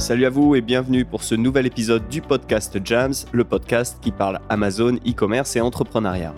[0.00, 4.12] Salut à vous et bienvenue pour ce nouvel épisode du podcast Jams, le podcast qui
[4.12, 6.34] parle Amazon, e-commerce et entrepreneuriat.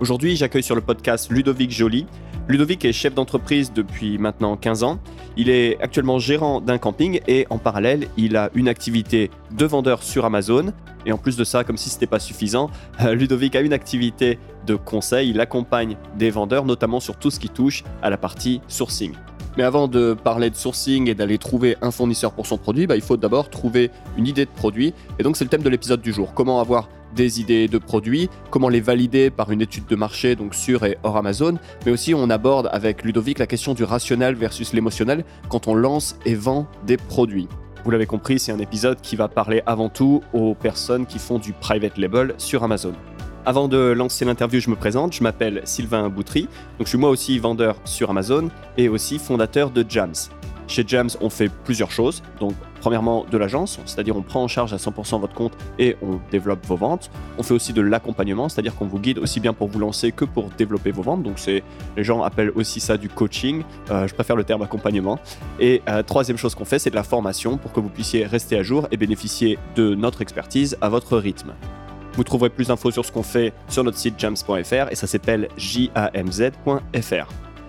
[0.00, 2.06] Aujourd'hui, j'accueille sur le podcast Ludovic Joly.
[2.48, 4.98] Ludovic est chef d'entreprise depuis maintenant 15 ans.
[5.36, 10.02] Il est actuellement gérant d'un camping et en parallèle, il a une activité de vendeur
[10.02, 10.72] sur Amazon.
[11.04, 12.70] Et en plus de ça, comme si ce n'était pas suffisant,
[13.12, 15.28] Ludovic a une activité de conseil.
[15.28, 19.12] Il accompagne des vendeurs, notamment sur tout ce qui touche à la partie sourcing.
[19.56, 22.96] Mais avant de parler de sourcing et d'aller trouver un fournisseur pour son produit, bah,
[22.96, 24.94] il faut d'abord trouver une idée de produit.
[25.18, 26.32] Et donc c'est le thème de l'épisode du jour.
[26.34, 30.54] Comment avoir des idées de produits, comment les valider par une étude de marché, donc
[30.54, 34.72] sur et hors Amazon, mais aussi on aborde avec Ludovic la question du rationnel versus
[34.72, 37.48] l'émotionnel quand on lance et vend des produits.
[37.84, 41.38] Vous l'avez compris, c'est un épisode qui va parler avant tout aux personnes qui font
[41.38, 42.92] du private label sur Amazon.
[43.44, 45.14] Avant de lancer l'interview, je me présente.
[45.14, 46.42] Je m'appelle Sylvain Boutry.
[46.42, 50.14] Donc, je suis moi aussi vendeur sur Amazon et aussi fondateur de Jams.
[50.68, 52.22] Chez Jams, on fait plusieurs choses.
[52.38, 56.20] Donc, premièrement, de l'agence, c'est-à-dire on prend en charge à 100% votre compte et on
[56.30, 57.10] développe vos ventes.
[57.36, 60.24] On fait aussi de l'accompagnement, c'est-à-dire qu'on vous guide aussi bien pour vous lancer que
[60.24, 61.24] pour développer vos ventes.
[61.24, 63.64] Donc, les gens appellent aussi ça du coaching.
[63.90, 65.18] Euh, je préfère le terme accompagnement.
[65.58, 68.56] Et euh, troisième chose qu'on fait, c'est de la formation pour que vous puissiez rester
[68.56, 71.54] à jour et bénéficier de notre expertise à votre rythme.
[72.14, 75.48] Vous trouverez plus d'infos sur ce qu'on fait sur notre site jams.fr et ça s'appelle
[75.56, 77.28] jamz.fr.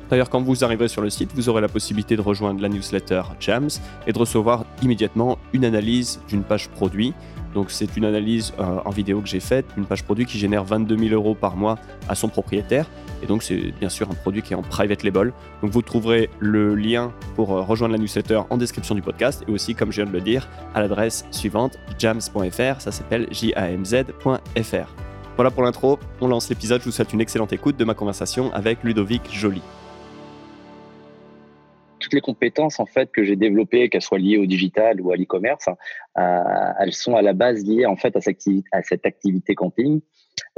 [0.09, 3.23] D'ailleurs, quand vous arriverez sur le site, vous aurez la possibilité de rejoindre la newsletter
[3.39, 3.69] Jams
[4.05, 7.13] et de recevoir immédiatement une analyse d'une page produit
[7.53, 10.63] donc c'est une analyse euh, en vidéo que j'ai faite, une page produit qui génère
[10.63, 11.77] 22 000 euros par mois
[12.09, 12.87] à son propriétaire.
[13.23, 15.33] Et donc c'est bien sûr un produit qui est en private label.
[15.61, 19.51] Donc vous trouverez le lien pour euh, rejoindre la newsletter en description du podcast et
[19.51, 22.81] aussi, comme je viens de le dire, à l'adresse suivante jams.fr.
[22.81, 24.95] Ça s'appelle jamz.fr.
[25.35, 25.99] Voilà pour l'intro.
[26.21, 26.81] On lance l'épisode.
[26.81, 29.61] Je vous souhaite une excellente écoute de ma conversation avec Ludovic Joly
[32.03, 35.15] toutes les compétences en fait que j'ai développées, qu'elles soient liées au digital ou à
[35.15, 35.77] l'e-commerce, hein,
[36.19, 39.55] euh, elles sont à la base liées en fait à cette activité, à cette activité
[39.55, 40.01] camping.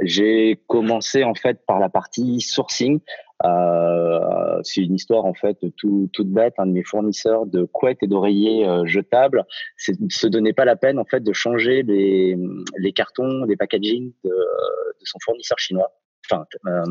[0.00, 3.00] J'ai commencé en fait par la partie sourcing.
[3.44, 6.54] Euh, c'est une histoire en fait tout, toute bête.
[6.58, 9.44] Un de mes fournisseurs de couettes et d'oreillers euh, jetables
[9.76, 12.36] se donnait pas la peine en fait de changer les,
[12.78, 15.92] les cartons, les packaging de, de son fournisseur chinois
[16.30, 16.82] enfin euh,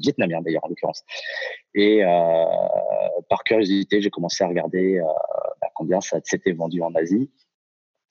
[0.00, 1.04] vietnamien d'ailleurs en l'occurrence.
[1.74, 2.44] Et euh,
[3.28, 5.04] par curiosité, j'ai commencé à regarder euh,
[5.60, 7.30] bah, combien ça s'était vendu en Asie.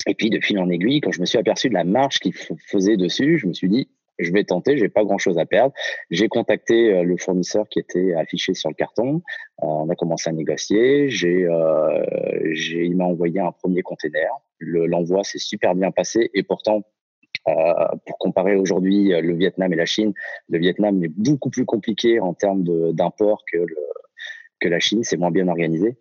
[0.07, 2.33] Et puis de fil en aiguille, quand je me suis aperçu de la marge qu'il
[2.33, 3.89] faisait dessus, je me suis dit
[4.23, 5.73] je vais tenter, j'ai pas grand chose à perdre.
[6.09, 9.21] J'ai contacté le fournisseur qui était affiché sur le carton.
[9.57, 11.09] on a commencé à négocier.
[11.09, 11.47] J'ai,
[12.73, 14.29] il m'a envoyé un premier container.
[14.59, 16.83] L'envoi s'est super bien passé et pourtant
[17.47, 17.53] euh,
[18.05, 20.13] pour comparer aujourd'hui euh, le Vietnam et la Chine,
[20.49, 23.65] le Vietnam est beaucoup plus compliqué en termes d'import que,
[24.59, 25.97] que la Chine, c'est moins bien organisé.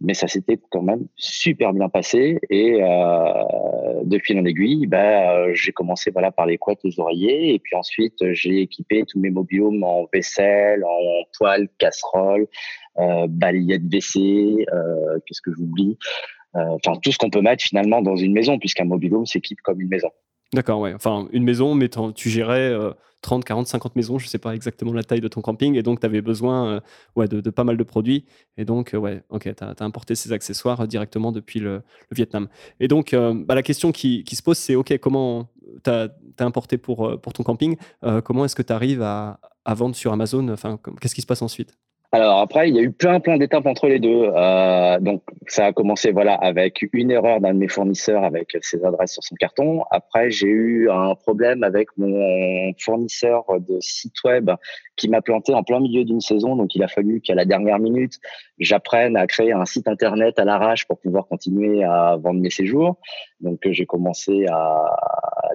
[0.00, 5.72] Mais ça s'était quand même super bien passé et euh, de fil aiguille, bah, j'ai
[5.72, 9.82] commencé voilà par les couettes, les oreillers et puis ensuite j'ai équipé tous mes mobiles
[9.82, 12.46] en vaisselle, en poêle, casserole,
[12.98, 15.96] euh, balayette WC, euh, qu'est-ce que j'oublie,
[16.54, 19.88] enfin tout ce qu'on peut mettre finalement dans une maison puisqu'un mobilhome s'équipe comme une
[19.88, 20.10] maison.
[20.52, 20.94] D'accord, ouais.
[20.94, 22.72] Enfin, une maison, mais tu gérais
[23.24, 25.82] 30, 40, 50 maisons, je ne sais pas exactement la taille de ton camping, et
[25.82, 26.80] donc tu avais besoin euh,
[27.16, 28.26] ouais, de, pas mal de produits.
[28.58, 32.48] Et donc, euh, ouais, ok, tu as, importé ces accessoires euh, directement depuis le, Vietnam.
[32.80, 35.48] Et donc, bah, la question qui, se pose, c'est, ok, comment
[35.82, 37.76] tu as, importé pour, ton camping
[38.24, 41.42] Comment est-ce que tu arrives à, à, vendre sur Amazon Enfin, qu'est-ce qui se passe
[41.42, 41.74] ensuite?
[42.14, 44.30] Alors après, il y a eu plein plein d'étapes entre les deux.
[44.32, 48.84] Euh, donc ça a commencé voilà avec une erreur d'un de mes fournisseurs avec ses
[48.84, 49.82] adresses sur son carton.
[49.90, 54.48] Après, j'ai eu un problème avec mon fournisseur de site web
[54.94, 56.54] qui m'a planté en plein milieu d'une saison.
[56.54, 58.20] Donc il a fallu qu'à la dernière minute,
[58.60, 62.96] j'apprenne à créer un site internet à l'arrache pour pouvoir continuer à vendre mes séjours.
[63.44, 64.96] Donc j'ai commencé à,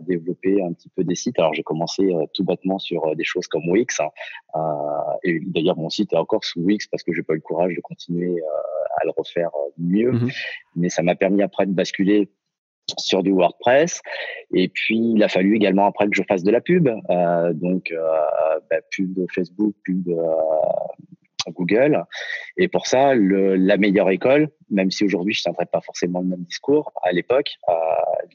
[0.02, 1.38] développer un petit peu des sites.
[1.40, 4.00] Alors j'ai commencé euh, tout bêtement sur euh, des choses comme Wix.
[4.00, 4.08] Hein.
[4.56, 7.42] Euh, et d'ailleurs mon site est encore sous Wix parce que j'ai pas eu le
[7.42, 8.42] courage de continuer
[9.02, 10.12] à le refaire mieux.
[10.12, 10.30] Mmh
[10.78, 12.30] Mais ça m'a permis après de basculer
[12.98, 14.02] sur du WordPress.
[14.54, 16.88] Et puis, il a fallu également après que je fasse de la pub.
[16.88, 18.00] Euh, donc, euh,
[18.69, 20.36] bah, pub Facebook, pub euh,
[21.47, 22.03] Google.
[22.57, 26.27] Et pour ça, la meilleure école, même si aujourd'hui je ne tiendrai pas forcément le
[26.27, 27.74] même discours, à l'époque, euh,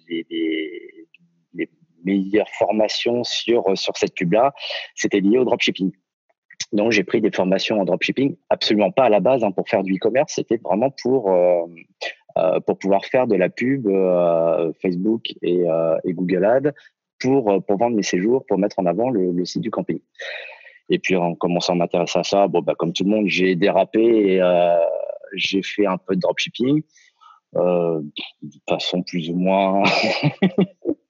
[0.08, 1.68] les,
[2.04, 4.52] meilleures formations sur, sur cette pub-là,
[4.94, 5.90] c'était lié au dropshipping.
[6.74, 9.82] Donc, j'ai pris des formations en dropshipping, absolument pas à la base hein, pour faire
[9.82, 11.64] du e-commerce, c'était vraiment pour, euh,
[12.36, 13.88] euh, pour pouvoir faire de la pub
[14.82, 15.64] Facebook et,
[16.08, 16.72] Google Ads
[17.20, 20.00] pour, pour vendre mes séjours, pour mettre en avant le site du camping.
[20.90, 23.54] Et puis, en commençant à m'intéresser à ça, bon, bah, comme tout le monde, j'ai
[23.54, 24.40] dérapé et
[25.34, 26.82] j'ai fait un peu de dropshipping.
[27.54, 28.02] de
[28.68, 29.82] façon plus ou moins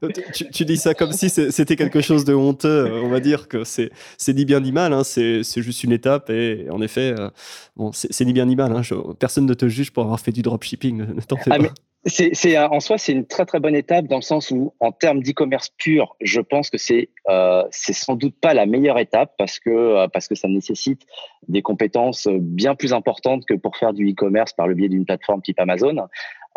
[0.52, 3.00] tu, dis ça comme si c'était quelque chose de honteux.
[3.02, 3.90] On va dire que c'est
[4.28, 4.92] ni bien ni mal.
[4.92, 5.04] Hein.
[5.04, 6.30] C'est juste une étape.
[6.30, 7.30] Et en effet, euh,
[7.76, 8.72] bon, c'est ni bien ni mal.
[8.72, 8.82] Hein.
[9.18, 10.98] personne ne te juge pour avoir fait du dropshipping.
[11.14, 11.74] Ne t'en fais ah, pas.
[12.04, 15.20] C'est en soi, c'est une très très bonne étape dans le sens où, en termes
[15.20, 19.58] d'e-commerce pur, je pense que c'est euh, c'est sans doute pas la meilleure étape parce
[19.58, 21.02] que euh, parce que ça nécessite
[21.48, 25.42] des compétences bien plus importantes que pour faire du e-commerce par le biais d'une plateforme
[25.42, 25.96] type Amazon.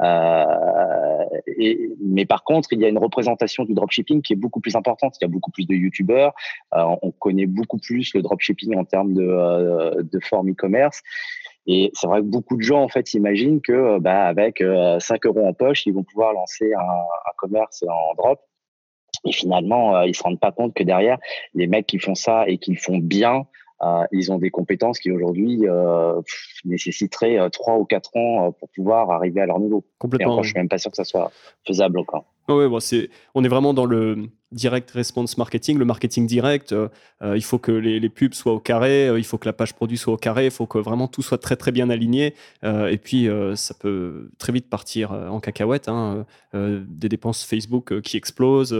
[0.01, 1.25] Euh,
[1.57, 4.75] et, mais par contre, il y a une représentation du dropshipping qui est beaucoup plus
[4.75, 5.15] importante.
[5.19, 6.33] Il y a beaucoup plus de YouTubeurs.
[6.73, 11.01] Euh, on connaît beaucoup plus le dropshipping en termes de, euh, de forme e-commerce.
[11.67, 14.63] Et c'est vrai que beaucoup de gens en fait s'imaginent que bah, avec
[14.99, 18.39] 5 euros en poche, ils vont pouvoir lancer un, un commerce en drop.
[19.25, 21.19] Et finalement, ils se rendent pas compte que derrière,
[21.53, 23.41] les mecs qui font ça et qui le font bien, euh,
[24.11, 26.21] ils ont des compétences qui aujourd'hui euh,
[26.65, 29.83] nécessiteraient euh, trois ou quatre ans pour pouvoir arriver à leur niveau.
[29.97, 30.27] Complètement.
[30.27, 31.31] Et encore, je suis même pas sûr que ça soit
[31.65, 32.25] faisable encore.
[32.49, 36.73] Oui, bon, c'est, on est vraiment dans le direct response marketing, le marketing direct.
[36.73, 36.89] Euh,
[37.21, 39.73] euh, il faut que les, pubs soient au carré, euh, il faut que la page
[39.73, 42.33] produit soit au carré, il faut que vraiment tout soit très très bien aligné.
[42.63, 45.87] et puis, ça peut très vite partir en cacahuète.
[45.87, 48.77] Hein, des dépenses Facebook qui explosent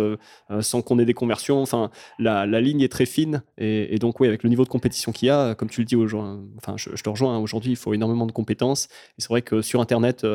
[0.60, 1.62] sans qu'on ait des conversions.
[1.62, 1.90] Enfin,
[2.20, 3.44] la, ligne est très fine.
[3.58, 5.96] Et, donc, oui, avec le niveau de compétition qu'il y a, comme tu le dis,
[6.08, 8.86] gens, enfin, je, te rejoins, hein, aujourd'hui, il faut énormément de compétences.
[9.18, 10.26] Et c'est vrai que sur Internet,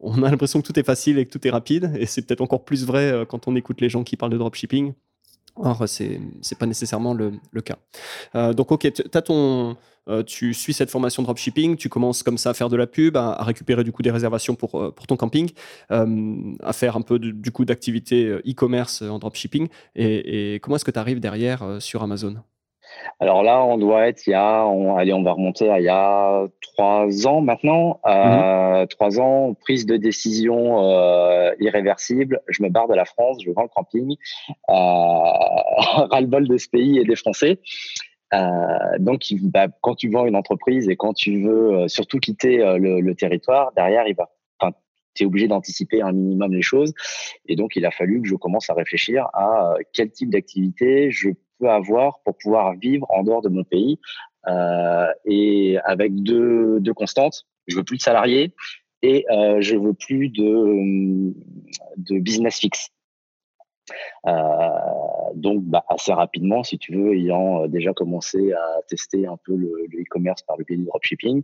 [0.00, 1.92] on a l'impression que tout est facile et que tout est rapide.
[1.98, 4.79] Et c'est peut-être encore plus vrai quand on écoute les gens qui parlent de dropshipping.
[5.56, 7.76] Or, c'est n'est pas nécessairement le, cas.
[8.34, 9.76] Euh, donc, ok, as ton,
[10.08, 13.16] euh, tu suis cette formation dropshipping, tu commences comme ça à faire de la pub,
[13.16, 15.50] à, récupérer du coup des réservations pour, pour ton camping,
[15.90, 19.68] à faire un peu du coup d'activité e-commerce en dropshipping.
[19.96, 22.36] Et comment est-ce que tu arrives derrière sur Amazon?
[23.18, 25.84] Alors là, on doit être il y a, on, allez, on va remonter à il
[25.84, 28.00] y a trois ans maintenant.
[28.06, 28.86] Euh, mhm.
[28.88, 32.40] Trois ans, prise de décision euh, irréversible.
[32.48, 34.16] Je me barre de la France, je vends le camping.
[34.68, 34.72] Euh,
[36.10, 37.60] ras-le-bol de ce pays et des Français.
[38.32, 43.00] Euh, donc, bah, quand tu vends une entreprise et quand tu veux surtout quitter le,
[43.00, 44.30] le, territoire, derrière, il va,
[45.14, 46.94] tu es obligé d'anticiper un minimum les choses.
[47.46, 51.30] Et donc, il a fallu que je commence à réfléchir à quel type d'activité je
[51.68, 53.98] avoir pour pouvoir vivre en dehors de mon pays
[54.48, 57.46] euh, et avec deux, constantes.
[57.66, 58.54] Je veux plus de salariés
[59.02, 61.32] et euh, je veux plus de,
[62.18, 62.88] business fixe.
[64.26, 64.30] Euh,
[65.34, 69.86] donc, bah, assez rapidement, si tu veux, ayant déjà commencé à tester un peu le
[69.94, 71.42] e-commerce par le biais du dropshipping,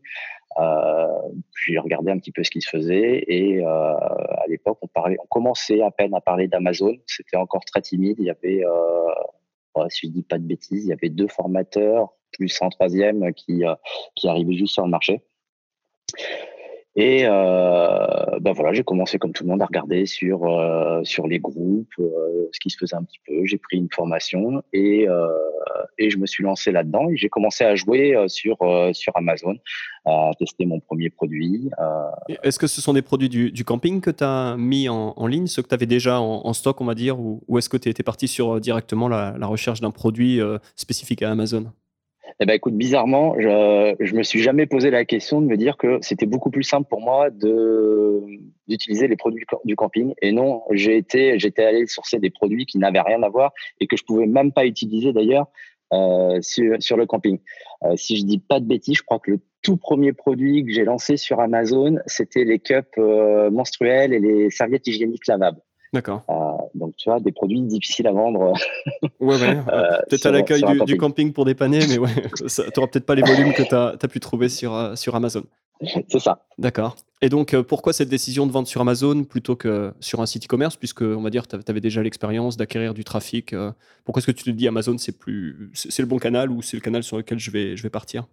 [1.66, 5.26] j'ai regardé un petit peu ce qui se faisait et à l'époque, on parlait, on
[5.26, 6.96] commençait à peine à parler d'Amazon.
[7.06, 8.16] C'était encore très timide.
[8.18, 8.64] Il y avait
[9.88, 13.64] si je dis pas de bêtises, il y avait deux formateurs plus un troisième qui,
[13.64, 13.74] euh,
[14.14, 15.22] qui arrivait juste sur le marché.
[16.96, 17.24] Et
[18.46, 21.92] ben voilà, j'ai commencé comme tout le monde à regarder sur euh, sur les groupes,
[21.98, 23.44] euh, ce qui se faisait un petit peu.
[23.44, 25.06] J'ai pris une formation et
[25.98, 27.08] et je me suis lancé là-dedans.
[27.10, 28.58] Et j'ai commencé à jouer sur
[28.92, 29.56] sur Amazon,
[30.04, 31.70] à tester mon premier produit.
[32.42, 35.26] Est-ce que ce sont des produits du, du camping que tu as mis en, en,
[35.26, 37.76] ligne, ceux que tu avais déjà en, stock, on va dire, ou, ou est-ce que
[37.76, 40.40] tu étais parti sur directement la, la recherche d'un produit
[40.76, 41.72] spécifique à Amazon?
[42.38, 45.76] Eh ben, écoute, bizarrement, je, je me suis jamais posé la question de me dire
[45.78, 48.20] que c'était beaucoup plus simple pour moi de
[48.68, 50.12] d'utiliser les produits du camping.
[50.20, 53.86] Et non, j'ai été, j'étais allé sourcer des produits qui n'avaient rien à voir et
[53.86, 55.46] que je pouvais même pas utiliser d'ailleurs
[55.92, 57.38] euh, sur, sur le camping.
[57.84, 60.72] Euh, si je dis pas de bêtises, je crois que le tout premier produit que
[60.72, 65.60] j'ai lancé sur Amazon, c'était les cups euh, menstruels et les serviettes hygiéniques lavables.
[65.96, 66.24] D'accord.
[66.28, 68.52] Euh, donc, tu vois, des produits difficiles à vendre.
[69.20, 69.56] ouais, ouais.
[69.72, 73.22] Euh, peut-être à l'accueil du, camping pour dépanner, mais ouais, tu n'auras peut-être pas les
[73.22, 75.44] volumes que tu as, pu trouver sur, euh, sur Amazon.
[76.08, 76.44] C'est ça.
[76.58, 76.96] D'accord.
[77.22, 80.76] Et donc, pourquoi cette décision de vendre sur Amazon plutôt que sur un site e-commerce,
[80.76, 83.54] puisque, on va dire, tu avais déjà l'expérience d'acquérir du trafic
[84.04, 86.76] Pourquoi est-ce que tu te dis Amazon, c'est plus, c'est le bon canal ou c'est
[86.76, 88.26] le canal sur lequel je vais, je vais partir?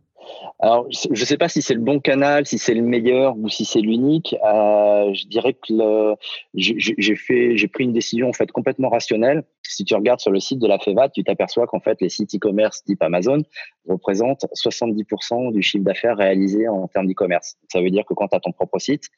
[0.60, 3.50] Alors, je ne sais pas si c'est le bon canal, si c'est le meilleur ou
[3.50, 4.36] si c'est l'unique.
[4.46, 6.16] Euh, je dirais que
[6.54, 9.44] j'ai fait, j'ai pris une décision en fait complètement rationnelle.
[9.64, 12.36] Si tu regardes sur le site de la FEVAT, tu t'aperçois qu'en fait les sites
[12.36, 13.44] e-commerce type Amazon
[13.88, 17.58] représentent 70% du chiffre d'affaires réalisé en termes d'e-commerce.
[17.72, 19.10] Ça veut dire que quand tu as ton propre site,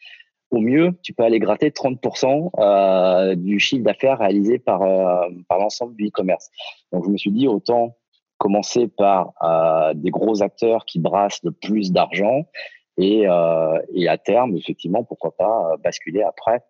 [0.52, 5.60] au mieux, tu peux aller gratter 30% euh, du chiffre d'affaires réalisé par, euh, par
[5.60, 6.50] l'ensemble du e-commerce.
[6.92, 7.98] Donc je me suis dit autant
[8.38, 12.46] commencer par euh, des gros acteurs qui brassent le plus d'argent
[12.98, 16.62] et, euh, et, à terme, effectivement, pourquoi pas euh, basculer après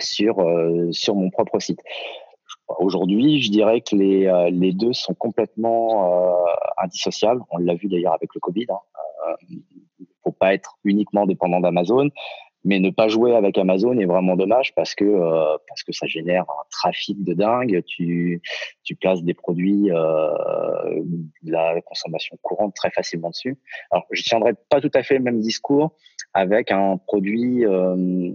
[0.00, 1.80] sur, euh, sur mon propre site.
[2.78, 6.34] Aujourd'hui, je dirais que les, euh, les deux sont complètement
[6.78, 7.42] indissociables.
[7.50, 8.66] On l'a vu d'ailleurs avec le Covid.
[8.68, 9.36] Il hein.
[10.00, 12.08] ne faut pas être uniquement dépendant d'Amazon,
[12.64, 16.06] Mais ne pas jouer avec Amazon est vraiment dommage parce que euh, parce que ça
[16.06, 17.82] génère un trafic de dingue.
[17.86, 18.40] Tu
[18.82, 21.00] tu places des produits euh,
[21.42, 23.58] de la consommation courante très facilement dessus.
[23.90, 25.92] Alors je tiendrai pas tout à fait le même discours
[26.32, 27.64] avec un produit.
[27.66, 28.32] Euh,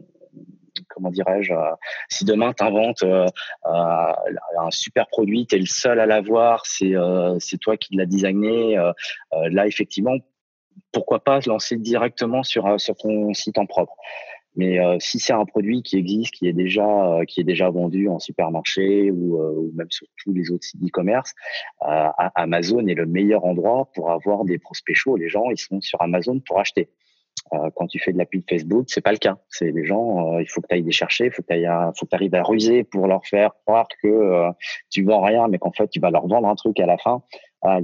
[0.90, 1.72] comment dirais-je, euh,
[2.10, 3.26] si demain tu inventes euh,
[3.68, 4.14] euh,
[4.60, 6.94] un super produit, tu es le seul à l'avoir, c'est
[7.40, 8.76] c'est toi qui l'as designé,
[9.32, 10.16] là effectivement,
[10.92, 13.96] pourquoi pas se lancer directement sur, sur ton site en propre.
[14.56, 18.20] Mais si c'est un produit qui existe, qui est déjà qui est déjà vendu en
[18.20, 21.34] supermarché ou, même sur tous les autres sites e-commerce,
[21.80, 25.16] Amazon est le meilleur endroit pour avoir des prospects chauds.
[25.16, 26.90] Les gens ils sont sur Amazon pour acheter.
[27.54, 29.38] Euh, quand tu fais de la pub Facebook, c'est pas le cas.
[29.50, 32.16] C'est les gens, euh, il faut que tu ailles les chercher, il faut que tu
[32.16, 34.52] arrives à ruser pour leur faire croire que euh,
[34.90, 37.24] tu vends rien, mais qu'en fait, tu vas leur vendre un truc à la fin.
[37.62, 37.80] Ah,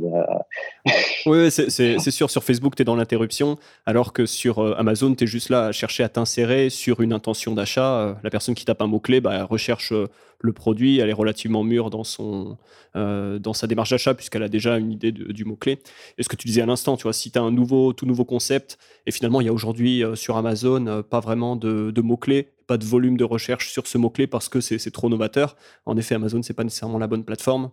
[1.25, 5.25] oui, c'est sûr, sur Facebook, tu es dans l'interruption, alors que sur euh, Amazon, tu
[5.25, 7.99] es juste là à chercher à t'insérer sur une intention d'achat.
[7.99, 10.07] Euh, la personne qui tape un mot-clé, bah, recherche euh,
[10.39, 12.57] le produit, elle est relativement mûre dans, son,
[12.93, 15.79] dans sa démarche d'achat, puisqu'elle a déjà une idée du mot-clé.
[16.19, 18.05] Et ce que tu disais à l'instant, tu vois, si tu as un nouveau, tout
[18.05, 18.77] nouveau concept,
[19.07, 22.85] et finalement, il y a aujourd'hui sur Amazon pas vraiment de, de mots-clés, pas de
[22.85, 25.55] volume de recherche sur ce mot-clé parce que c'est trop novateur.
[25.87, 27.71] En effet, Amazon, c'est pas nécessairement la bonne plateforme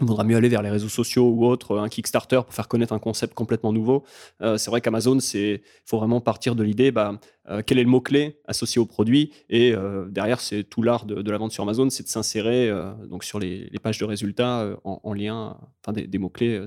[0.00, 2.92] il vaudra mieux aller vers les réseaux sociaux ou autre, un Kickstarter pour faire connaître
[2.92, 4.04] un concept complètement nouveau.
[4.42, 7.14] Euh, c'est vrai qu'Amazon, il faut vraiment partir de l'idée, bah,
[7.48, 11.30] euh, quel est le mot-clé associé au produit Et euh, derrière, c'est tout l'art de,
[11.30, 12.70] la vente sur Amazon, c'est de s'insérer
[13.08, 16.64] donc sur les, pages de résultats en, lien, enfin des, mots-clés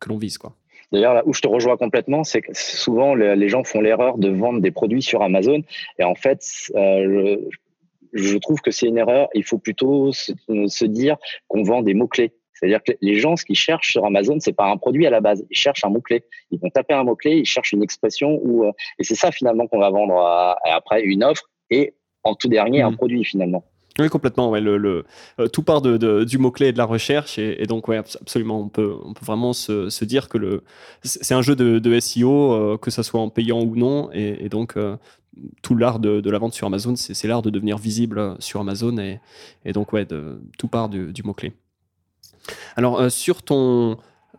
[0.00, 0.38] que l'on vise.
[0.38, 0.54] Quoi.
[0.92, 4.28] D'ailleurs, là où je te rejoins complètement, c'est que souvent les gens font l'erreur de
[4.28, 5.62] vendre des produits sur Amazon.
[5.98, 6.70] Et en fait,
[8.12, 9.28] je trouve que c'est une erreur.
[9.34, 11.16] Il faut plutôt se, dire
[11.48, 12.32] qu'on vend des mots-clés.
[12.54, 15.20] C'est-à-dire que les gens, ce qu'ils cherchent sur Amazon, c'est pas un produit à la
[15.20, 15.44] base.
[15.50, 16.24] Ils cherchent un mot-clé.
[16.50, 19.68] Ils vont taper un mot-clé, ils cherchent une expression ou, euh, et c'est ça finalement
[19.68, 22.96] qu'on va vendre après une offre et en tout dernier un mmh.
[22.96, 23.64] produit finalement.
[24.00, 24.50] Oui, complètement.
[24.50, 25.02] Ouais, euh,
[25.52, 27.38] tout part du mot-clé et de la recherche.
[27.38, 30.62] Et, donc, ouais, absolument, on peut, vraiment se, dire que
[31.02, 34.10] c'est un jeu de, SEO, euh, que ça soit en payant ou non.
[34.12, 34.76] Et, donc,
[35.62, 38.96] tout l'art de, la vente sur Amazon, c'est l'art de devenir visible sur Amazon.
[38.98, 40.06] Et, donc, ouais,
[40.58, 41.52] tout part du, mot-clé.
[42.76, 43.98] Alors, euh, sur ton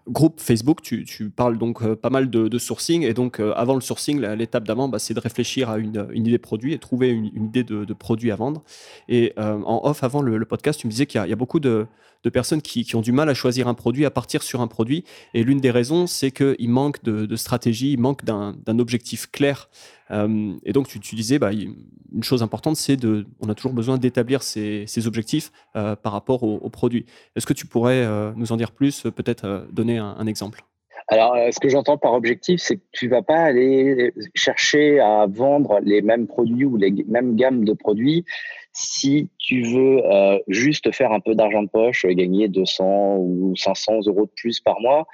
[0.09, 3.03] groupe Facebook, tu, parles donc euh, pas mal de, sourcing.
[3.03, 6.31] Et donc, euh, avant le sourcing, l'étape d'avant, bah, c'est de réfléchir à une, idée
[6.31, 8.63] de produit et trouver une, idée de, produit à vendre.
[9.07, 11.87] Et en off, avant le, podcast, tu me disais qu'il y, a beaucoup de,
[12.27, 15.05] personnes qui, ont du mal à choisir un produit, à partir sur un produit.
[15.33, 19.69] Et l'une des raisons, c'est qu'il manque de, stratégie, il manque d'un objectif clair
[20.11, 23.97] euh, et donc, tu, disais, bah, une chose importante, c'est de, on a toujours besoin
[23.97, 27.05] d'établir ces, objectifs euh, par rapport au, produit.
[27.35, 30.63] Est-ce que tu pourrais euh, nous en dire plus, peut-être donner un, exemple?
[31.09, 35.79] Alors, ce que j'entends par objectif, c'est que tu vas pas aller chercher à vendre
[35.81, 38.25] les mêmes produits ou les mêmes gammes de produits
[38.73, 40.03] si tu veux
[40.47, 44.79] juste faire un peu d'argent de poche, gagner 200 ou 500 euros de plus par
[44.79, 45.07] mois,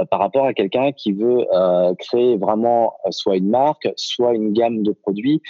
[0.00, 4.34] euh, par rapport à quelqu'un qui veut euh, créer vraiment euh, soit une marque, soit
[4.34, 5.42] une gamme de produits.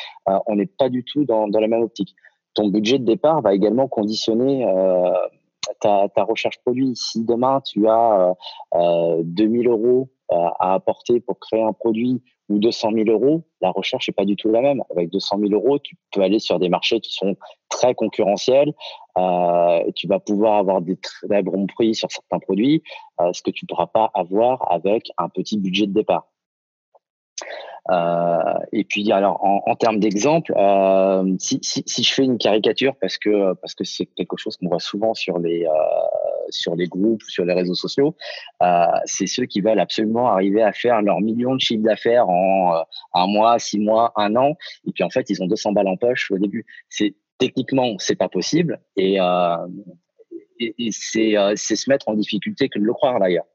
[0.47, 2.15] on n'est pas du tout dans, la même optique.
[2.55, 4.65] Ton budget de départ va également conditionner
[5.81, 6.93] ta, ta, recherche produit.
[6.97, 8.35] Si demain tu as
[8.75, 14.13] 2000 euros à apporter pour créer un produit ou 200 000 euros, la recherche n'est
[14.13, 14.83] pas du tout la même.
[14.91, 17.37] Avec 200 000 euros, tu peux aller sur des marchés qui sont
[17.69, 18.73] très concurrentiels.
[19.17, 22.83] Euh, tu vas pouvoir avoir des très bons prix sur certains produits,
[23.21, 26.30] euh, ce que tu ne pourras pas avoir avec un petit budget de départ.
[27.91, 33.55] Euh, et puis alors en, termes d'exemple, euh, si, je fais une caricature parce que
[33.55, 35.71] parce que c'est quelque chose qu'on voit souvent sur les euh,
[36.51, 38.15] sur les groupes, sur les réseaux sociaux,
[39.07, 43.27] c'est ceux qui veulent absolument arriver à faire leur million de chiffre d'affaires en un
[43.27, 44.57] mois, six mois, un an,
[44.87, 46.67] et puis en fait ils ont 200 balles en poche au début.
[46.89, 49.19] C'est techniquement c'est pas possible et,
[50.91, 53.47] c'est se mettre en difficulté que de le croire d'ailleurs.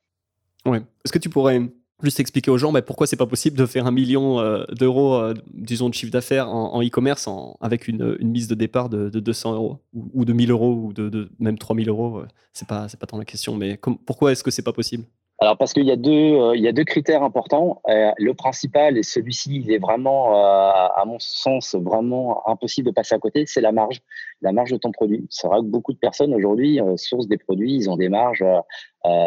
[0.65, 0.80] Ouais.
[1.06, 1.62] Est-ce que tu pourrais
[2.04, 5.16] juste expliquer aux gens mais pourquoi c'est pas possible de faire un million euh, d'euros,
[5.16, 7.28] euh, disons, de chiffre d'affaires en e-commerce
[7.62, 11.58] avec une, mise de départ de, 200 euros ou, de 1000 euros ou de, même
[11.58, 12.20] 3000 euros.
[12.20, 15.06] Euh, c'est pas, pas tant la question, mais pourquoi est-ce que c'est pas possible?
[15.39, 17.82] Alors parce qu'il y a deux, euh, il y a deux critères importants.
[17.89, 22.94] Euh, le principal et celui-ci, il est vraiment, euh, à mon sens, vraiment impossible de
[22.94, 24.01] passer à côté, c'est la marge,
[24.42, 25.25] la marge de ton produit.
[25.30, 28.46] C'est vrai que beaucoup de personnes aujourd'hui sourcent des produits, ils ont des marges.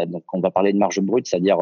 [0.07, 1.59] donc on va parler de marge brute, c'est-à-dire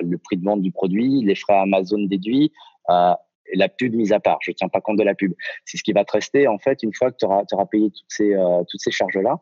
[0.00, 2.52] le prix de vente du produit, les frais Amazon déduits.
[2.88, 5.34] la pub mise à part, je tiens pas compte de la pub.
[5.66, 8.06] C'est ce qui va te rester en fait une fois que tu auras, payé toutes
[8.08, 8.34] ces,
[8.68, 9.40] toutes ces charges-là.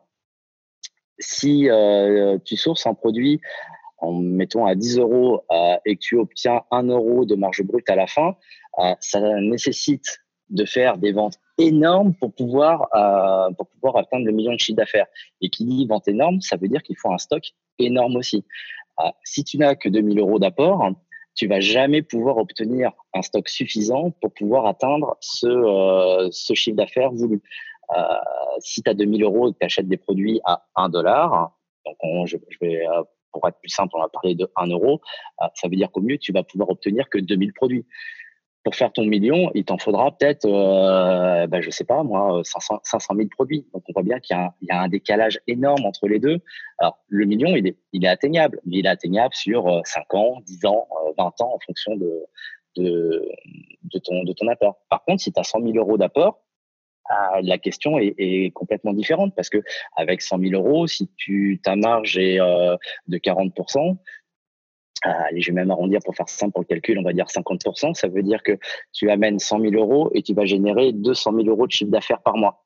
[1.19, 1.69] Si
[2.45, 3.39] tu sources un produit
[4.03, 7.89] en mettons à 10 euros euh, et que tu obtiens 1 euro de marge brute
[7.89, 8.35] à la fin,
[8.79, 10.19] euh, ça nécessite
[10.49, 14.75] de faire des ventes énormes pour pouvoir, euh, pour pouvoir atteindre le million de chiffre
[14.75, 15.07] d'affaires.
[15.41, 17.43] Et qui dit vente énorme, ça veut dire qu'il faut un stock
[17.79, 18.45] énorme aussi.
[19.23, 20.91] Si tu n'as que 2000 euros d'apport,
[21.33, 27.11] tu vas jamais pouvoir obtenir un stock suffisant pour pouvoir atteindre ce, ce chiffre d'affaires
[27.11, 27.41] voulu.
[28.59, 32.27] Si tu as 2000 euros et que tu achètes des produits à 1 dollar, donc
[32.27, 32.85] je, vais,
[33.33, 35.01] pour être plus simple, on va parler de 1 euro,
[35.41, 37.85] euh, ça veut dire qu'au mieux, tu vas pouvoir obtenir que 2000 produits
[38.63, 43.15] pour faire ton million, il t'en faudra peut-être, euh, ben, sais pas moi, 500, 500
[43.15, 43.67] 000 produits.
[43.73, 46.39] Donc on voit bien qu'il y, a un décalage énorme entre les deux.
[46.79, 50.37] Alors le million, il est, il est atteignable, mais il est atteignable sur 5 ans,
[50.45, 50.87] 10 ans,
[51.17, 52.25] 20 ans en fonction de,
[53.99, 54.77] ton, de ton apport.
[54.89, 56.39] Par contre, si tu as 100 000 euros d'apport,
[57.41, 59.61] la question est, complètement différente parce que
[59.95, 62.75] avec 100 000 euros, si tu ta marge est euh,
[63.07, 63.53] de 40
[65.05, 67.93] ah, allez, je vais même arrondir pour faire simple le calcul, on va dire 50%,
[67.93, 68.57] ça veut dire que
[68.93, 72.21] tu amènes 100 000 euros et tu vas générer 200 000 euros de chiffre d'affaires
[72.21, 72.63] par mois.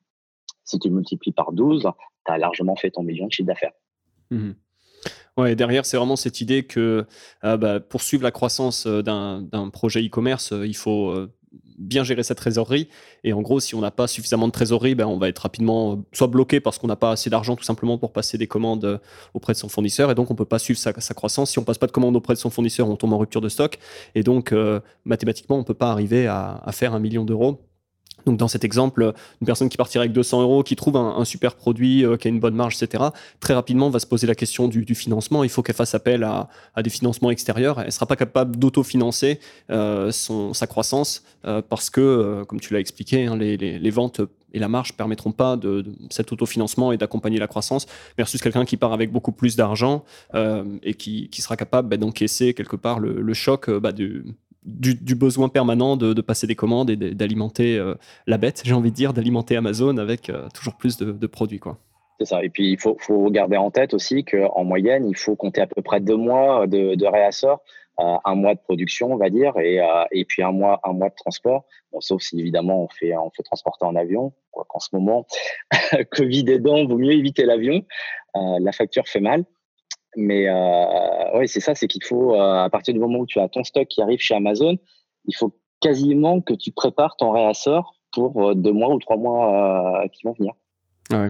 [0.63, 1.89] Si tu multiplies par 12,
[2.25, 3.71] tu as largement fait ton million de chiffre d'affaires.
[4.29, 4.51] Mmh
[5.37, 7.05] ouais, derrière, c'est vraiment cette idée que
[7.43, 11.27] euh, pour suivre la croissance euh, d'un projet e-commerce, euh, il faut
[11.77, 12.89] bien gérer sa trésorerie.
[13.23, 15.93] Et en gros, si on n'a pas suffisamment de trésorerie, ben, on va être rapidement
[15.93, 18.85] euh, soit bloqué parce qu'on n'a pas assez d'argent tout simplement pour passer des commandes
[18.85, 18.97] euh,
[19.33, 20.11] auprès de son fournisseur.
[20.11, 21.51] Et donc, on ne peut pas suivre sa, sa, croissance.
[21.51, 23.41] Si on ne passe pas de commandes auprès de son fournisseur, on tombe en rupture
[23.41, 23.77] de stock.
[24.15, 27.59] Et donc, euh, mathématiquement, on ne peut pas arriver à faire un million d'euros
[28.27, 31.55] donc dans cet exemple, une personne qui partirait avec 200 euros, qui trouve un, super
[31.55, 33.05] produit, euh, qui a une bonne marge, etc.,
[33.39, 35.43] très rapidement va se poser la question du, financement.
[35.43, 36.49] Il faut qu'elle fasse appel à,
[36.83, 37.79] des financements extérieurs.
[37.79, 39.39] Elle ne sera pas capable d'autofinancer
[39.71, 44.21] euh, sa croissance euh, parce que, euh, comme tu l'as expliqué, hein, les, ventes
[44.53, 47.85] et la marge permettront pas de, cet autofinancement et d'accompagner la croissance
[48.17, 50.03] versus quelqu'un qui part avec beaucoup plus d'argent
[50.83, 54.25] et qui, sera capable bah, d'encaisser quelque part le, le choc bah, du,
[54.67, 57.95] du, besoin permanent de, passer des commandes et d'alimenter euh,
[58.27, 61.59] la bête, j'ai envie de dire, d'alimenter Amazon avec euh, toujours plus de, produits.
[61.59, 61.77] Quoi.
[62.19, 62.43] C'est ça.
[62.43, 65.67] Et puis, il faut, faut, garder en tête aussi qu'en moyenne, il faut compter à
[65.67, 67.61] peu près deux mois de, réassort,
[67.99, 71.15] euh, un mois de production, on va dire, et, puis un mois, un mois de
[71.15, 71.65] transport.
[71.99, 74.33] Sauf si, évidemment, on fait, on transporter en avion.
[74.51, 75.25] Qu'en ce moment,
[76.11, 77.83] Covid aidant, vaut mieux éviter l'avion.
[78.35, 79.45] La facture fait mal.
[80.15, 83.39] Mais euh, oui, c'est ça, c'est qu'il faut, euh, à partir du moment où tu
[83.39, 84.77] as ton stock qui arrive chez Amazon,
[85.25, 90.03] il faut quasiment que tu prépares ton réassort pour euh, deux mois ou trois mois
[90.03, 90.53] euh, qui vont venir.
[91.11, 91.29] Ah.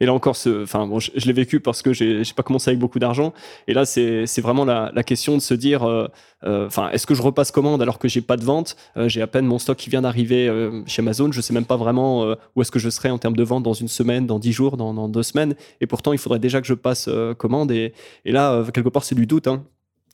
[0.00, 2.78] Et là encore, ce, enfin, bon, je, l'ai vécu parce que j'ai pas commencé avec
[2.78, 3.32] beaucoup d'argent.
[3.66, 6.06] Et là, c'est vraiment la, la, question de se dire, euh,
[6.44, 9.26] euh, est-ce que je repasse commande alors que j'ai pas de vente euh, J'ai à
[9.26, 11.32] peine mon stock qui vient d'arriver euh, chez Amazon.
[11.32, 13.64] Je sais même pas vraiment euh, où est-ce que je serai en termes de vente
[13.64, 15.54] dans une semaine, dans dix jours, dans, dans, deux semaines.
[15.80, 17.72] Et pourtant, il faudrait déjà que je passe commande.
[17.72, 17.92] Et,
[18.24, 19.48] et là, quelque part, c'est du doute.
[19.48, 19.64] Hein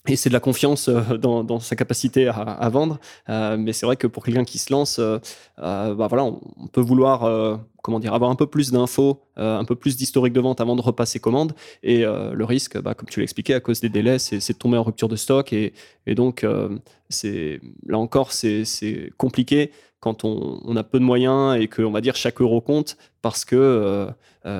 [0.06, 2.98] et c'est de la confiance euh, dans, sa capacité à, vendre.
[3.28, 5.18] Euh, mais c'est vrai que pour quelqu'un qui se lance, euh,
[5.56, 9.96] bah voilà, on, peut vouloir comment dire, avoir un peu plus d'infos, un peu plus
[9.96, 11.54] d'historique de vente avant de repasser commande.
[11.82, 14.76] Et le risque, bah, comme tu l'as expliqué, à cause des délais, c'est de tomber
[14.76, 15.52] en rupture de stock.
[15.52, 15.72] Et,
[16.06, 19.70] donc, là encore, c'est compliqué
[20.04, 23.44] quand on, on, a peu de moyens et qu'on va dire chaque euro compte parce
[23.44, 24.06] que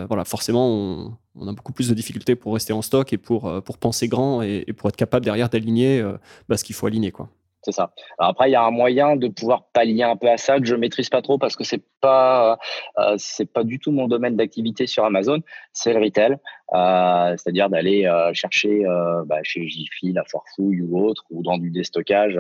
[0.09, 3.49] voilà, forcément, on, on a beaucoup plus de difficultés pour rester en stock et pour,
[3.49, 6.17] euh, penser grand et, pour être capable derrière d'aligner euh,
[6.49, 7.11] bah, ce qu'il faut aligner.
[7.11, 7.29] Quoi.
[7.65, 7.93] C'est ça.
[8.19, 10.75] Après, il y a un moyen de pouvoir pallier un peu à ça que je
[10.75, 12.59] maîtrise pas trop parce que c'est pas
[12.99, 13.17] euh,
[13.55, 15.41] pas du tout mon domaine d'activité sur Amazon.
[15.73, 16.37] C'est le retail,
[16.75, 18.85] euh, c'est-à-dire d'aller euh, chercher
[19.25, 22.39] bah, chez Jiffy, la Foirefouille ou autre, ou dans du déstockage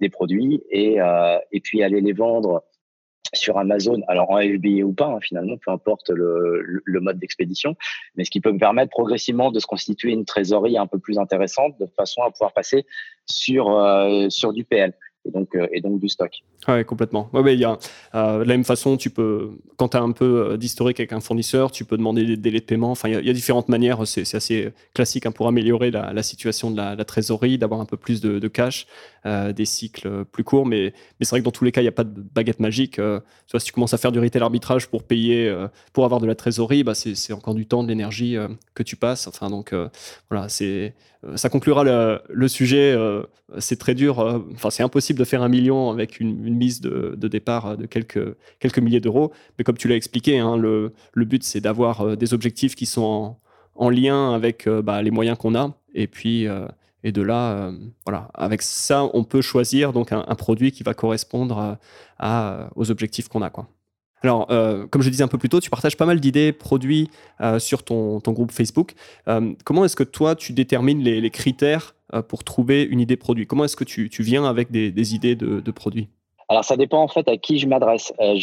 [0.00, 2.64] des produits et puis aller les vendre
[3.34, 7.76] sur Amazon, alors en FBA ou pas, hein, finalement, peu importe le, mode d'expédition,
[8.16, 11.18] mais ce qui peut me permettre progressivement de se constituer une trésorerie un peu plus
[11.18, 12.86] intéressante de façon à pouvoir passer
[13.26, 14.94] sur, euh, sur du PL
[15.26, 16.42] et donc, euh, et donc du stock.
[16.68, 17.28] Oui, complètement.
[17.32, 17.78] Ouais, ouais, y a,
[18.14, 21.12] euh, de la même façon, tu peux, quand tu as un peu euh, d'historique avec
[21.12, 22.90] un fournisseur, tu peux demander des délais de paiement.
[22.90, 24.06] Enfin, il y, a différentes manières.
[24.06, 28.20] C'est assez classique hein, pour améliorer la, situation de la, trésorerie, d'avoir un peu plus
[28.20, 28.86] de, cash,
[29.24, 30.66] des cycles plus courts.
[30.66, 32.60] Mais, mais c'est vrai que dans tous les cas, il n'y a pas de baguette
[32.60, 32.98] magique.
[32.98, 35.54] Euh, soit si tu commences à faire du retail arbitrage pour payer,
[35.92, 38.36] pour avoir de la trésorerie, bah, c'est encore du temps, de l'énergie
[38.74, 39.26] que tu passes.
[39.26, 39.74] Enfin, donc
[40.30, 40.94] voilà, c'est
[41.36, 42.96] ça conclura le, le sujet.
[43.58, 44.18] c'est très dur.
[44.54, 48.78] Enfin, c'est impossible de faire un million avec une, mise de, départ de quelques, quelques
[48.78, 49.32] milliers d'euros.
[49.58, 53.02] Mais comme tu l'as expliqué, hein, le, but, c'est d'avoir euh, des objectifs qui sont
[53.02, 53.40] en,
[53.74, 55.74] en lien avec euh, bah, les moyens qu'on a.
[55.94, 56.66] Et puis, euh,
[57.02, 57.70] et de là,
[58.06, 61.76] voilà, avec ça, on peut choisir donc un, produit qui va correspondre
[62.76, 63.52] aux objectifs qu'on a.
[64.22, 64.46] Alors,
[64.88, 67.10] comme je disais un peu plus tôt, tu partages pas mal d'idées produits
[67.58, 68.94] sur ton, ton, groupe Facebook.
[69.64, 71.93] Comment est-ce que toi, tu détermines les critères
[72.28, 75.60] pour trouver une idée produit Comment est-ce que tu, tu, viens avec des, idées de,
[75.60, 76.08] de produits?
[76.48, 78.12] Alors ça dépend en fait à qui je m'adresse.
[78.20, 78.34] Euh,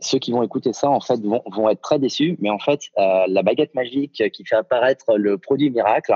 [0.00, 3.24] ceux qui vont écouter ça en fait vont, être très déçus, mais en fait euh,
[3.28, 6.14] la baguette magique qui fait apparaître le produit miracle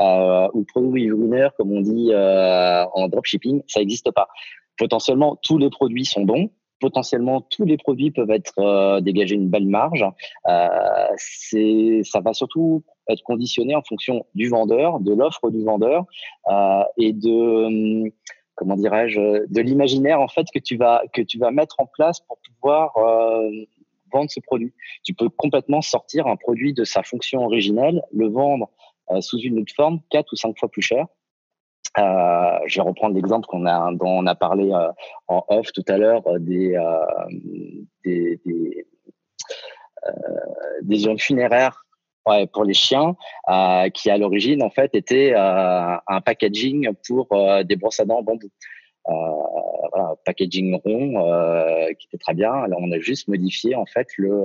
[0.00, 4.28] euh, ou produit winner comme on dit en dropshipping, ça n'existe pas.
[4.76, 6.50] Potentiellement tous les produits sont bons,
[6.84, 10.04] potentiellement tous les produits peuvent être dégager une belle marge.
[11.16, 16.04] c'est ça va surtout être conditionné en fonction du vendeur, de l'offre du vendeur
[16.98, 18.12] et de
[18.54, 22.20] comment dirais-je, de l'imaginaire en fait que tu vas que tu vas mettre en place
[22.20, 23.50] pour pouvoir euh,
[24.12, 24.72] vendre ce produit.
[25.02, 28.70] Tu peux complètement sortir un produit de sa fonction originelle, le vendre
[29.10, 31.06] euh, sous une autre forme, quatre ou cinq fois plus cher.
[31.98, 34.90] Euh, je vais reprendre l'exemple qu'on a dont on a parlé euh,
[35.28, 36.76] en off tout à l'heure des
[38.04, 38.40] des,
[40.82, 41.84] des, urnes funéraires
[42.52, 43.16] pour les chiens,
[43.48, 48.04] euh, qui à l'origine en fait était euh, un packaging pour euh, des brosses à
[48.04, 48.48] dents en bambou.
[49.08, 49.12] Euh,
[49.92, 52.52] voilà, packaging rond euh, qui était très bien.
[52.52, 54.44] Alors on a juste modifié en fait le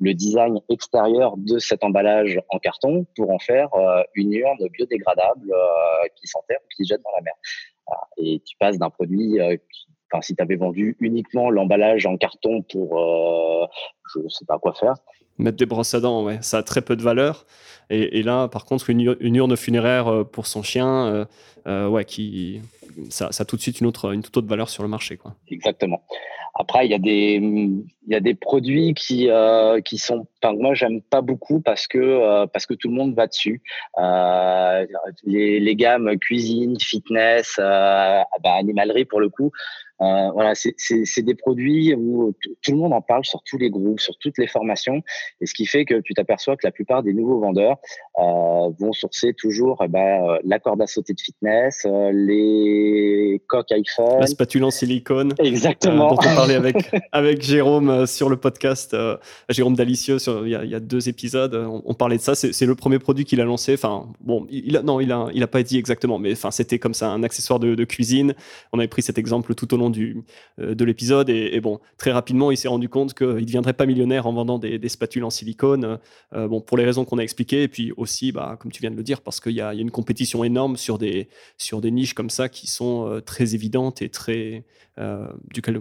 [0.00, 3.68] le design extérieur de cet emballage en carton pour en faire
[4.14, 5.52] une urne biodégradable
[6.16, 7.34] qui s'enterre ou qui jette dans la mer.
[8.18, 9.38] Et tu passes d'un produit
[10.12, 12.98] Enfin, si tu avais vendu uniquement l'emballage en carton pour,
[14.12, 14.94] je ne sais pas quoi faire,
[15.40, 17.46] Mettre des brosses à dents, ouais, ça a très peu de valeur.
[17.90, 21.24] Et, là, par contre, une, urne funéraire euh, pour son chien, euh,
[21.66, 22.60] euh, ouais, qui,
[23.08, 25.16] ça, a tout de suite une, autre, une toute autre valeur sur le marché.
[25.16, 25.34] Quoi.
[25.50, 26.04] Exactement.
[26.54, 27.40] Après, il y a des,
[28.06, 29.28] y a des produits qui,
[29.84, 33.26] qui sont, enfin, moi, j'aime pas beaucoup parce que, parce que tout le monde va
[33.26, 33.62] dessus.
[35.24, 39.52] les, les gammes cuisine, fitness, bah, animalerie pour le coup.
[40.00, 42.32] Euh, voilà, c'est des produits où
[42.62, 45.02] tout le monde en parle sur tous les groupes, sur toutes les formations,
[45.40, 47.76] et ce qui fait que tu t'aperçois que la plupart des nouveaux vendeurs
[48.18, 54.20] euh, vont sourcer toujours euh, la corde à sauter de fitness, euh, les coques iPhone,
[54.20, 56.76] la spatule en silicone, exactement, dont on parlait avec
[57.12, 58.96] avec Jérôme sur le podcast,
[59.48, 62.34] Jérôme Dalicieux, sur, il, y a, il y a deux épisodes, on, parlait de ça.
[62.34, 63.74] C'est le premier produit qu'il a lancé.
[63.74, 66.78] Enfin, bon, il a, non, il a, il a pas dit exactement, mais enfin, c'était
[66.78, 68.34] comme ça un accessoire de, de cuisine.
[68.72, 70.22] On avait pris cet exemple tout au long du,
[70.58, 71.28] euh, de l'épisode.
[71.30, 74.58] Et, bon, très rapidement, il s'est rendu compte qu'il ne deviendrait pas millionnaire en vendant
[74.58, 75.98] des, spatules en silicone.
[76.34, 77.62] Euh, bon, pour les raisons qu'on a expliquées.
[77.62, 79.90] Et puis aussi, bah, comme tu viens de le dire, parce qu'il y, a une
[79.90, 84.08] compétition énorme sur des, sur des niches comme ça qui sont euh, très évidentes et
[84.08, 84.64] très.
[85.50, 85.80] duquel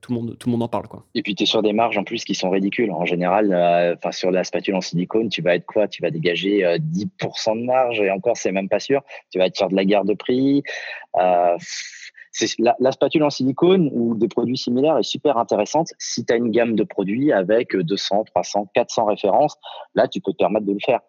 [0.00, 0.86] tout, le monde, tout le monde en parle.
[0.86, 1.04] Quoi.
[1.14, 2.92] Et puis, tu es sur des marges en plus qui sont ridicules.
[2.92, 3.46] En général,
[3.96, 5.88] enfin sur la spatule en silicone, tu vas être quoi?
[5.88, 9.02] Tu vas dégager 10% de marge et encore, c'est même pas sûr.
[9.32, 10.62] Tu vas être sur de la guerre de prix.
[12.58, 16.50] La, spatule en silicone ou des produits similaires est super intéressante si tu as une
[16.50, 19.56] gamme de produits avec 200, 300, 400 références.
[19.94, 21.00] Là, tu peux te permettre de le faire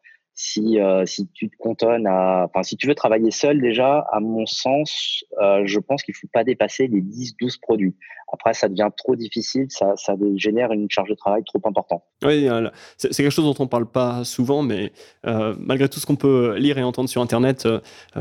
[0.41, 4.19] si, euh, si tu te cantonnes à, enfin, si tu veux travailler seul déjà, à
[4.19, 7.95] mon sens, euh, je pense qu'il faut pas dépasser les 10, 12 produits.
[8.33, 12.01] Après, ça devient trop difficile, ça, ça génère une charge de travail trop importante.
[12.23, 16.15] Oui, euh, c'est quelque chose dont on parle pas souvent, mais malgré tout ce qu'on
[16.15, 17.67] peut lire et entendre sur Internet,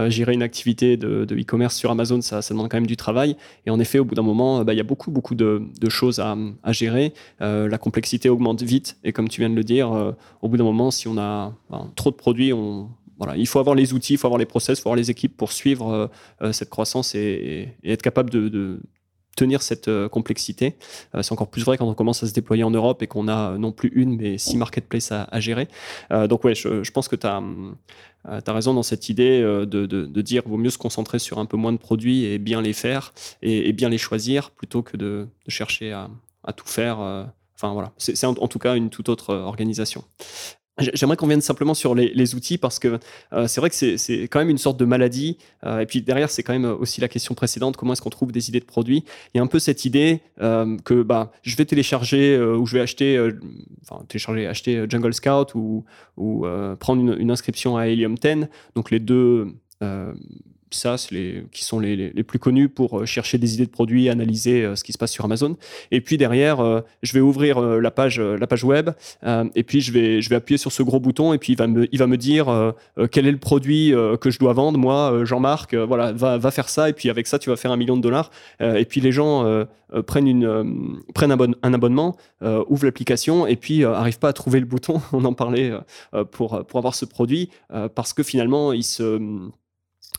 [0.08, 3.36] gérer une activité de e-commerce sur Amazon, ça, demande quand même du travail.
[3.66, 6.18] Et en effet, au bout d'un moment, bah, il y a beaucoup, beaucoup de, choses
[6.18, 7.12] à, à gérer.
[7.38, 9.92] la complexité augmente vite, et comme tu viens de le dire,
[10.42, 12.52] au bout d'un moment, si on a ben, trop de produits,
[13.36, 15.36] il faut avoir les outils, il faut avoir les process, il faut avoir les équipes
[15.36, 16.06] pour suivre euh,
[16.42, 18.80] euh, cette croissance et, être capable de,
[19.36, 20.76] tenir cette euh, complexité.
[21.22, 23.56] c'est encore plus vrai quand on commence à se déployer en Europe et qu'on a
[23.56, 25.68] non plus une, mais six marketplaces à, gérer.
[26.28, 30.58] donc ouais, je, pense que tu as, raison dans cette idée de, de, dire vaut
[30.58, 33.88] mieux se concentrer sur un peu moins de produits et bien les faire et, bien
[33.88, 36.98] les choisir plutôt que de, chercher à, tout faire.
[37.54, 40.04] Enfin voilà, c'est en, tout cas une toute autre organisation.
[40.80, 43.00] J'aimerais qu'on vienne simplement sur les, outils parce que
[43.32, 45.38] euh, c'est vrai que c'est quand même une sorte de maladie.
[45.64, 48.32] Euh, et puis derrière, c'est quand même aussi la question précédente comment est-ce qu'on trouve
[48.32, 51.56] des idées de produits Il y a un peu cette idée euh, que bah, je
[51.56, 53.30] vais télécharger ou je vais acheter,
[54.08, 55.84] télécharger, acheter Jungle Scout ou,
[56.16, 56.46] ou
[56.78, 58.46] prendre une, une, inscription à Helium 10.
[58.74, 59.54] Donc les deux
[60.70, 64.08] c'est les, qui sont les, les, plus connus pour euh, chercher des idées de produits,
[64.08, 65.56] analyser euh, ce qui se passe sur Amazon.
[65.90, 68.90] Et puis derrière, euh, je vais ouvrir la page, la page web,
[69.54, 71.66] et puis je vais, je vais appuyer sur ce gros bouton, et puis il va
[71.66, 72.74] me, il va me dire
[73.10, 74.78] quel est le produit que je dois vendre.
[74.78, 77.76] Moi, Jean-Marc, voilà, va, va faire ça, et puis avec ça, tu vas faire un
[77.76, 78.30] million de dollars.
[78.60, 79.66] et puis les gens
[80.06, 82.16] prennent, une, prennent un, un abonnement,
[82.68, 85.00] ouvrent l'application, et puis n'arrivent pas à trouver le bouton.
[85.12, 85.72] On en parlait
[86.30, 87.50] pour, pour avoir ce produit,
[87.94, 89.50] parce que finalement, ils se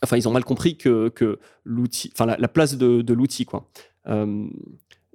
[0.03, 3.67] enfin, ils ont mal compris que, que l'outil, enfin, la, place de, de l'outil, quoi.
[4.07, 4.47] Euh,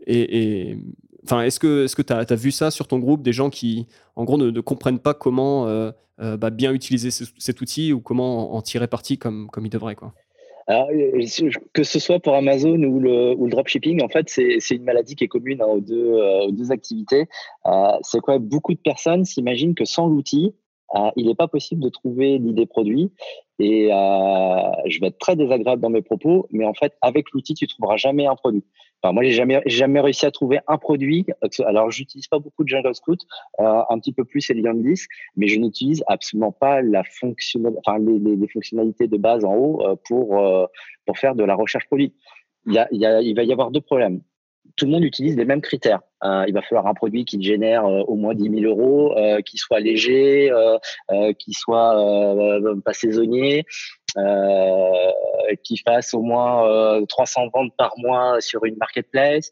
[0.06, 0.76] et,
[1.24, 4.38] enfin, est-ce que tu as, vu ça sur ton groupe, des gens qui, en gros,
[4.38, 8.86] ne, comprennent pas comment euh, euh, bah, bien utiliser cet outil ou comment en, tirer
[8.86, 10.14] parti comme, comme ils devraient, quoi?
[10.68, 15.14] Que ce soit pour Amazon ou le, ou le dropshipping, en fait, c'est une maladie
[15.14, 17.26] qui est commune hein, aux, deux, aux deux activités.
[18.02, 18.38] c'est quoi?
[18.38, 20.54] Beaucoup de personnes s'imaginent que sans l'outil,
[21.16, 23.12] il n'est pas possible de trouver l'idée produit.
[23.59, 27.66] Et je vais être très désagréable dans mes propos, mais en fait, avec l'outil, tu
[27.66, 28.64] trouveras jamais un produit.
[29.03, 31.27] Enfin, moi, j'ai jamais, jamais réussi à trouver un produit.
[31.64, 33.20] Alors, j'utilise pas beaucoup de Jungle Scout,
[33.61, 37.99] euh, un petit peu plus Helium 10, mais je n'utilise absolument pas la fonctionnalité, enfin,
[37.99, 40.66] les, les, les, fonctionnalités de base en haut euh, pour, euh,
[41.05, 42.14] pour faire de la recherche produit.
[42.66, 44.22] Il, y a, il, y a, il va y avoir deux problèmes
[44.76, 46.00] tout le monde utilise les mêmes critères.
[46.22, 49.40] Euh, il va falloir un produit qui génère euh, au moins 10 000 euros, euh,
[49.40, 50.50] qui soit léger,
[51.38, 51.94] qui soit
[52.84, 53.64] pas saisonnier,
[55.64, 59.50] qui fasse au moins 300 ventes par mois sur une marketplace,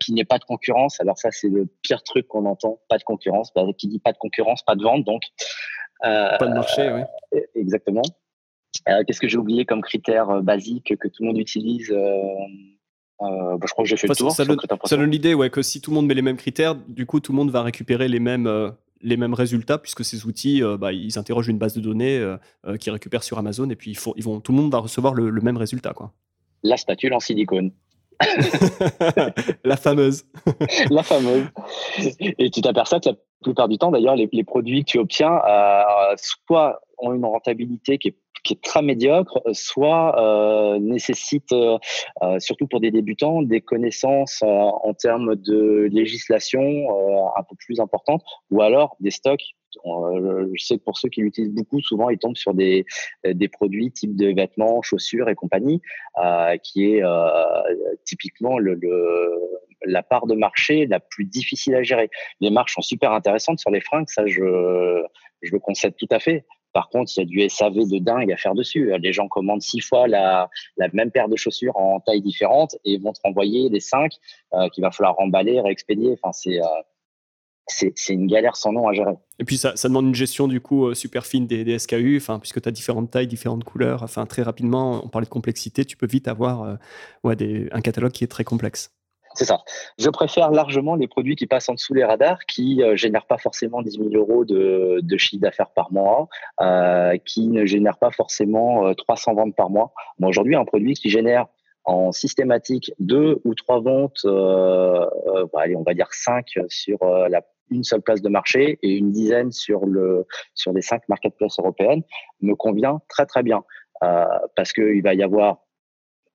[0.00, 1.00] qui n'ait pas de concurrence.
[1.00, 3.52] Alors ça, c'est le pire truc qu'on entend, pas de concurrence.
[3.54, 5.22] Bah, qui dit pas de concurrence, pas de vente, donc.
[6.00, 7.40] pas de marché, oui.
[7.54, 8.02] Exactement.
[9.06, 11.92] Qu'est-ce que j'ai oublié comme critère basique que tout le monde utilise
[13.22, 14.30] euh, bah, je crois que j'ai fait le tour.
[14.32, 17.20] Ça, donne, l'idée ouais, que si tout le monde met les mêmes critères, du coup,
[17.20, 20.76] tout le monde va récupérer les mêmes, euh, les mêmes résultats, puisque ces outils, euh,
[20.76, 22.36] bah, ils interrogent une base de données
[22.80, 25.30] qui récupèrent sur Amazon, et puis ils, ils vont, tout le monde va recevoir le,
[25.40, 25.92] même résultat.
[25.92, 26.12] Quoi.
[26.62, 27.70] La spatule en silicone.
[29.64, 30.24] la fameuse.
[30.90, 31.46] la fameuse.
[32.18, 35.38] Et tu t'aperçois que la plupart du temps, d'ailleurs, les, les, produits que tu obtiens,
[36.16, 41.78] soit ont une rentabilité qui est qui est très médiocre, soit euh, nécessite, euh,
[42.22, 46.62] euh, surtout pour des débutants, des connaissances en termes de législation
[47.36, 49.42] un peu plus importantes, ou alors des stocks
[49.84, 52.86] je sais que pour ceux qui l'utilisent beaucoup, souvent ils tombent sur des,
[53.24, 55.82] des produits type de vêtements, chaussures et compagnie,
[56.62, 57.02] qui est
[58.06, 58.80] typiquement le,
[59.84, 62.08] la part de marché la plus difficile à gérer.
[62.40, 65.04] Les marges sont super intéressantes sur les fringues, ça je,
[65.42, 66.46] je le concède tout à fait.
[66.76, 68.92] Par contre, il y a du SAV de dingue à faire dessus.
[69.00, 70.50] Les gens commandent six fois la,
[70.92, 74.12] même paire de chaussures en taille différente et vont te renvoyer les cinq
[74.52, 76.18] euh, qu'il va falloir remballer, réexpédier.
[76.22, 79.14] Enfin, c'est euh, une galère sans nom à gérer.
[79.38, 82.60] Et puis ça, demande une gestion du coup euh, super fine des, SKU, enfin, puisque
[82.60, 84.02] tu as différentes tailles, différentes couleurs.
[84.02, 86.76] Enfin, très rapidement, on parlait de complexité, tu peux vite avoir
[87.24, 88.95] un catalogue qui est très complexe.
[89.36, 89.62] C'est ça.
[89.98, 93.36] Je préfère largement les produits qui passent en dessous les radars, qui euh, génèrent pas
[93.36, 96.28] forcément 10 000 euros de, chiffre d'affaires par mois,
[96.62, 99.92] euh, qui ne génèrent pas forcément 300 euh, ventes par mois.
[100.18, 101.46] Moi, aujourd'hui, un produit qui génère
[101.84, 105.06] en systématique deux ou trois ventes, euh,
[105.52, 106.98] bah, allez, on va dire cinq sur
[107.70, 112.02] une seule place de marché et une dizaine sur le sur les cinq marketplaces européennes,
[112.40, 113.62] me convient très très bien.
[114.00, 115.65] parce qu'il va y avoir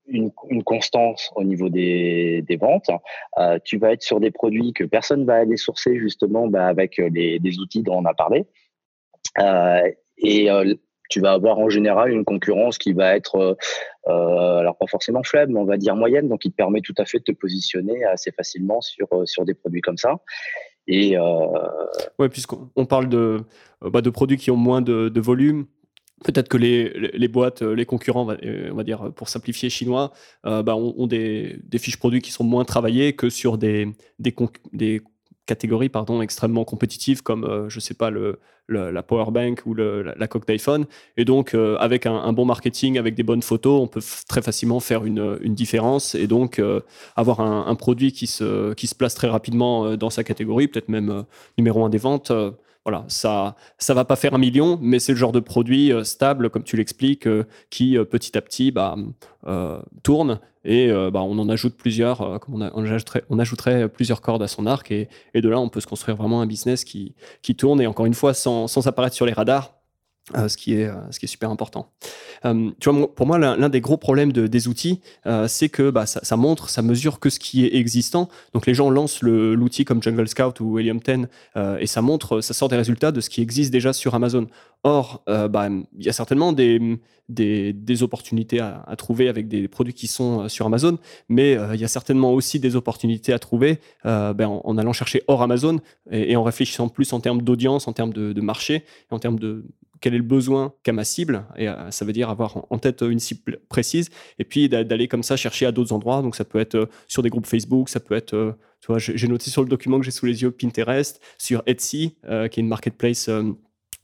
[0.08, 0.32] une,
[0.64, 2.90] constance au niveau des, des ventes.
[3.38, 7.00] Euh, tu vas être sur des produits que personne va aller sourcer justement bah, avec
[7.00, 8.46] euh, les, des outils dont on a parlé.
[9.40, 10.50] Euh, et
[11.10, 13.58] tu vas avoir en général une concurrence qui va être,
[14.06, 17.06] alors pas forcément faible, mais on va dire moyenne, donc il te permet tout à
[17.06, 20.20] fait de te positionner assez facilement sur, sur des produits comme ça.
[20.88, 23.40] Et ouais, puisqu'on parle de,
[23.82, 25.66] bah, de produits qui ont moins de volume,
[26.24, 30.12] Peut-être que les, les, boîtes, les concurrents, on va dire pour simplifier chinois,
[30.46, 33.88] euh, bah, ont, des, fiches produits qui sont moins travaillées que sur des,
[34.20, 35.02] des,
[35.48, 40.04] catégories pardon, extrêmement compétitives comme, euh, je sais pas, le, la power bank ou le,
[40.04, 40.86] la, coque d'iPhone.
[41.18, 44.80] Et donc, euh, avec un, bon marketing, avec des bonnes photos, on peut très facilement
[44.80, 46.62] faire une, une différence et donc
[47.16, 50.88] avoir un, un, produit qui se, qui se place très rapidement dans sa catégorie, peut-être
[50.88, 51.26] même
[51.58, 52.32] numéro un des ventes
[52.84, 56.04] voilà, ça ça va pas faire un million, mais c'est le genre de produit euh,
[56.04, 58.96] stable, comme tu l'expliques, euh, qui euh, petit à petit bah,
[60.04, 60.40] tourne.
[60.64, 64.92] Et bah, on en ajoute plusieurs, comme on, ajouterait, plusieurs cordes à son arc.
[64.92, 67.82] Et, de là on peut se construire vraiment un business qui, qui tourne.
[67.82, 69.81] Et encore une fois sans, sans apparaître sur les radars
[70.36, 71.92] euh, ce, qui est, euh, ce qui est super important.
[72.46, 75.02] Euh, tu vois, pour moi, l'un des gros problèmes de, des outils,
[75.48, 78.30] c'est que bah, ça, montre, ça mesure que ce qui est existant.
[78.54, 81.28] Donc les gens lancent l'outil comme Jungle Scout ou Helium 10
[81.80, 84.48] et ça montre, ça sort des résultats de ce qui existe déjà sur Amazon.
[84.84, 90.08] Or, bah, il y a certainement des, des, opportunités à, trouver avec des produits qui
[90.08, 90.98] sont sur Amazon,
[91.30, 95.42] mais il y a certainement aussi des opportunités à trouver ben, en, allant chercher hors
[95.42, 95.80] Amazon
[96.10, 99.66] et, en réfléchissant plus en termes d'audience, en termes de marché, en termes de
[100.02, 103.02] quel est le besoin qu'a ma cible, et euh, ça veut dire avoir en tête
[103.02, 104.10] une cible précise,
[104.40, 106.22] et puis d'aller comme ça chercher à d'autres endroits.
[106.22, 108.98] Donc ça peut être euh, sur des groupes Facebook, ça peut être, euh, tu vois,
[108.98, 112.58] j'ai noté sur le document que j'ai sous les yeux Pinterest, sur Etsy, qui est
[112.58, 113.30] une marketplace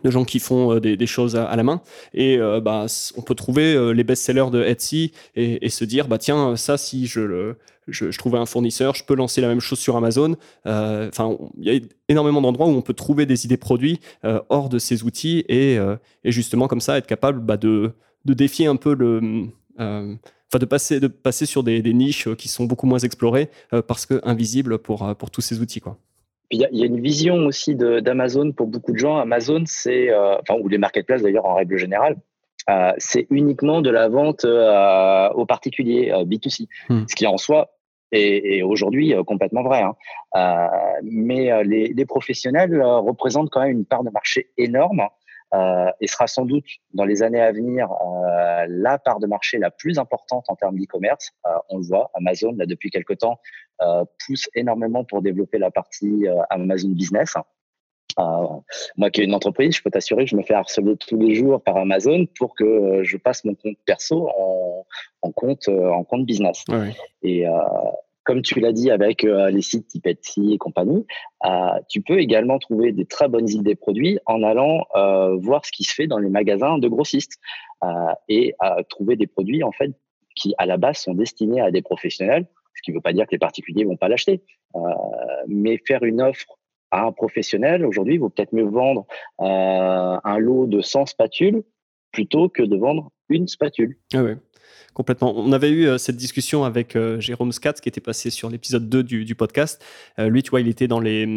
[0.04, 1.82] de gens qui font des, choses à, la main.
[2.14, 6.78] Et bah, on peut trouver les best-sellers de Etsy et, se dire, bah tiens, ça,
[6.78, 7.58] si je le
[7.88, 10.36] je, je, trouvais un fournisseur, je peux lancer la même chose sur Amazon.
[10.66, 11.80] Euh, enfin, il y a
[12.10, 15.78] énormément d'endroits où on peut trouver des idées produits euh, hors de ces outils et,
[15.78, 17.94] euh, et, justement comme ça être capable bah, de,
[18.26, 19.46] de, défier un peu le,
[19.78, 23.50] enfin de passer, de passer sur des, niches qui sont beaucoup moins explorées
[23.88, 25.80] parce que invisibles pour, pour tous ces outils.
[25.80, 25.98] Quoi.
[26.50, 29.18] Il y, a une vision aussi d'Amazon pour beaucoup de gens.
[29.18, 32.16] Amazon, c'est, enfin, ou les marketplaces d'ailleurs en règle générale,
[32.98, 36.68] c'est uniquement de la vente aux particuliers, B2C.
[36.88, 37.04] Hmm.
[37.10, 37.72] Ce qui en soi
[38.14, 39.84] est, aujourd'hui complètement vrai.
[39.84, 40.70] Hein.
[41.04, 45.02] mais les, les, professionnels représentent quand même une part de marché énorme
[45.54, 49.58] euh, et sera sans doute dans les années à venir euh, la part de marché
[49.58, 51.32] la plus importante en termes d'e-commerce.
[51.46, 53.40] Euh, on le voit, Amazon, là, depuis quelque temps,
[53.82, 57.36] euh, pousse énormément pour développer la partie euh, Amazon Business.
[58.98, 61.36] moi qui ai une entreprise, je peux t'assurer que je me fais harceler tous les
[61.36, 64.86] jours par Amazon pour que je passe mon compte perso en,
[65.22, 66.66] en compte en compte business.
[66.68, 66.94] Ouais.
[67.22, 67.46] Et,
[68.28, 71.06] comme tu l'as dit avec euh, les sites type Etsy et compagnie,
[71.46, 71.50] euh,
[71.88, 75.86] tu peux également trouver des très bonnes idées produits en allant euh, voir ce qui
[75.86, 77.40] se fait dans les magasins de grossistes
[78.28, 78.56] et
[78.90, 79.92] trouver des produits en fait
[80.36, 83.26] qui à la base sont destinés à des professionnels, ce qui ne veut pas dire
[83.26, 84.42] que les particuliers vont pas l'acheter,
[85.48, 86.58] mais faire une offre
[86.90, 89.06] à un professionnel aujourd'hui, vaut peut-être mieux vendre
[89.38, 91.62] un lot de 100 spatules
[92.12, 94.00] plutôt que de vendre une spatule.
[94.12, 94.38] Ah ouais.
[94.98, 95.38] Complètement.
[95.38, 98.90] On avait eu euh, cette discussion avec euh, Jérôme Scatz qui était passé sur l'épisode
[98.90, 99.80] 2 du, podcast.
[100.18, 101.28] Euh, lui, tu vois, il était dans les,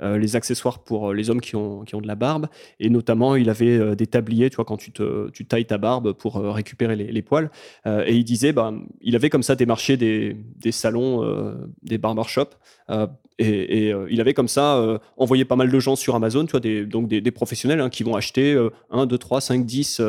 [0.00, 2.46] les accessoires pour les hommes qui ont, qui ont de la barbe.
[2.78, 6.12] Et notamment, il avait des tabliers, tu vois, quand tu, te, tu tailles ta barbe
[6.12, 7.50] pour récupérer les, poils.
[7.86, 12.56] et il disait, bah, il avait comme ça démarché des, des salons, des barbershops
[13.40, 16.50] et, euh, il avait comme ça euh, envoyé pas mal de gens sur Amazon, tu
[16.50, 18.56] vois, des, donc des, professionnels hein, qui vont acheter
[18.90, 20.02] 1, 2, 3, 5, 10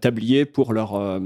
[0.00, 1.20] tabliers pour leur, euh,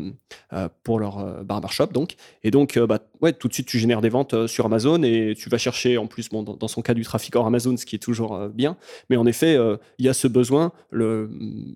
[0.83, 1.89] pour leur barbershop.
[1.93, 2.17] Donc.
[2.43, 5.49] Et donc, bah, ouais, tout de suite, tu génères des ventes sur Amazon et tu
[5.49, 8.01] vas chercher, en plus, bon, dans, son cas, du trafic hors Amazon, ce qui est
[8.01, 8.77] toujours bien.
[9.09, 9.57] Mais en effet,
[9.99, 11.31] il y a ce besoin le,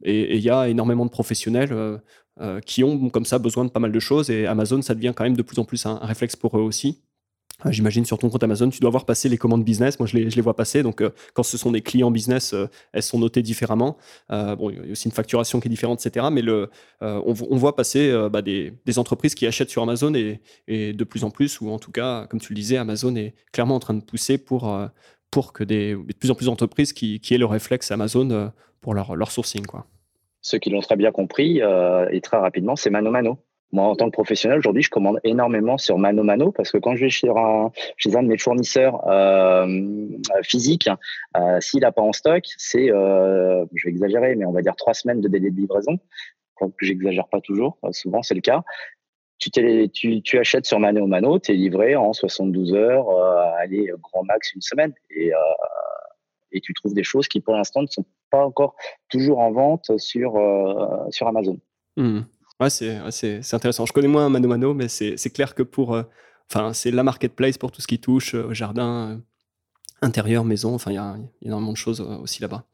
[0.04, 2.00] et il y a énormément de professionnels.
[2.66, 5.22] qui ont comme ça besoin de pas mal de choses et Amazon ça devient quand
[5.22, 7.03] même de plus en plus un réflexe pour eux aussi
[7.70, 9.98] j'imagine sur ton compte Amazon, tu dois voir passer les commandes business.
[9.98, 10.82] Moi, je les, vois passer.
[10.82, 13.96] Donc, euh, quand ce sont des clients business, euh, elles sont notées différemment.
[14.30, 16.26] Euh, bon, il y a aussi une facturation qui est différente, etc.
[16.30, 16.42] Mais
[17.00, 21.60] on, voit passer bah, des, entreprises qui achètent sur Amazon et, de plus en plus,
[21.60, 24.38] ou en tout cas, comme tu le disais, Amazon est clairement en train de pousser
[24.38, 24.70] pour,
[25.52, 29.66] que de plus en plus d'entreprises qui, aient le réflexe Amazon pour leur, leur sourcing.
[29.66, 29.86] Quoi.
[30.42, 33.38] Ceux qui l'ont très bien compris et très rapidement, c'est mano mano.
[33.72, 36.94] Moi, en tant que professionnel, aujourd'hui, je commande énormément sur Mano Mano parce que quand
[36.94, 39.66] je vais chez un, chez un de mes fournisseurs euh,
[40.42, 40.88] physiques,
[41.36, 44.76] euh, s'il n'a pas en stock, c'est, euh, je vais exagérer, mais on va dire
[44.76, 45.98] trois semaines de délai de livraison.
[46.60, 48.62] que j'exagère pas toujours, euh, souvent c'est le cas.
[49.38, 49.50] Tu,
[49.92, 54.22] tu, tu, achètes sur Mano Mano, tu es livré en 72 heures, euh, allez, grand
[54.22, 54.94] max une semaine.
[55.10, 55.32] Et,
[56.52, 58.76] et tu trouves des choses qui, pour l'instant, ne sont pas encore
[59.08, 60.34] toujours en vente sur,
[61.10, 61.58] sur Amazon.
[61.96, 62.20] Mmh.
[62.60, 63.84] Ouais, c'est intéressant.
[63.84, 65.94] Je connais moins Mano Mano, mais c'est clair que pour.
[65.94, 66.02] Euh,
[66.50, 69.16] enfin, c'est la marketplace pour tout ce qui touche euh, jardin, euh,
[70.02, 70.72] intérieur, maison.
[70.74, 72.64] Enfin, il y, a énormément de choses aussi là-bas.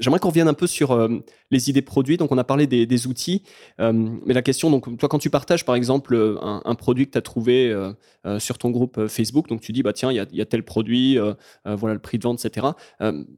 [0.00, 1.08] J'aimerais qu'on revienne un peu sur
[1.50, 2.18] les idées produits.
[2.18, 3.42] Donc, on a parlé des, outils.
[3.78, 7.22] mais la question, donc, toi, quand tu partages, par exemple, un, produit que tu as
[7.22, 7.74] trouvé
[8.38, 11.16] sur ton groupe Facebook, donc tu dis, bah, tiens, il y y a, tel produit,
[11.64, 12.66] voilà le prix de vente, etc.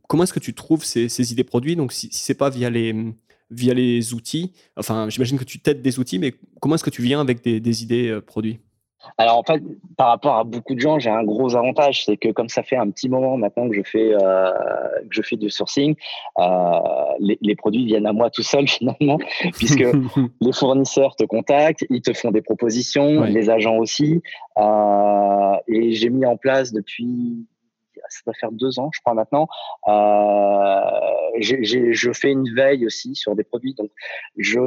[0.08, 1.76] comment est-ce que tu trouves ces, ces idées produits?
[1.76, 3.14] Donc, si, si c'est pas via les
[3.50, 4.52] via les outils?
[4.76, 7.82] Enfin, j'imagine que tu t'aides des outils, mais comment est-ce que tu viens avec des,
[7.82, 8.60] idées euh, produits?
[9.18, 9.62] Alors en fait,
[9.98, 12.76] par rapport à beaucoup de gens, j'ai un gros avantage, c'est que comme ça fait
[12.76, 14.50] un petit moment maintenant que je fais euh,
[15.02, 15.94] que je fais du sourcing,
[16.38, 16.78] euh,
[17.18, 19.18] les, produits viennent à moi tout seul finalement,
[19.58, 19.84] puisque
[20.40, 24.22] les fournisseurs te contactent, ils te font des propositions, les agents aussi,
[24.56, 27.46] et j'ai mis en place depuis
[28.14, 29.48] ça doit faire deux ans, je crois maintenant.
[29.88, 30.80] Euh,
[31.40, 33.74] je fais une veille aussi sur des produits.
[33.74, 33.90] Donc,
[34.36, 34.58] je,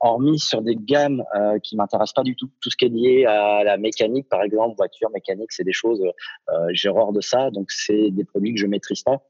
[0.00, 3.24] hormis sur des gammes euh, qui m'intéressent pas du tout, tout ce qui est lié
[3.26, 7.50] à la mécanique, par exemple, voiture, mécanique, c'est des choses, euh, j'ai horreur de ça.
[7.50, 9.22] Donc, c'est des produits que je maîtrise pas.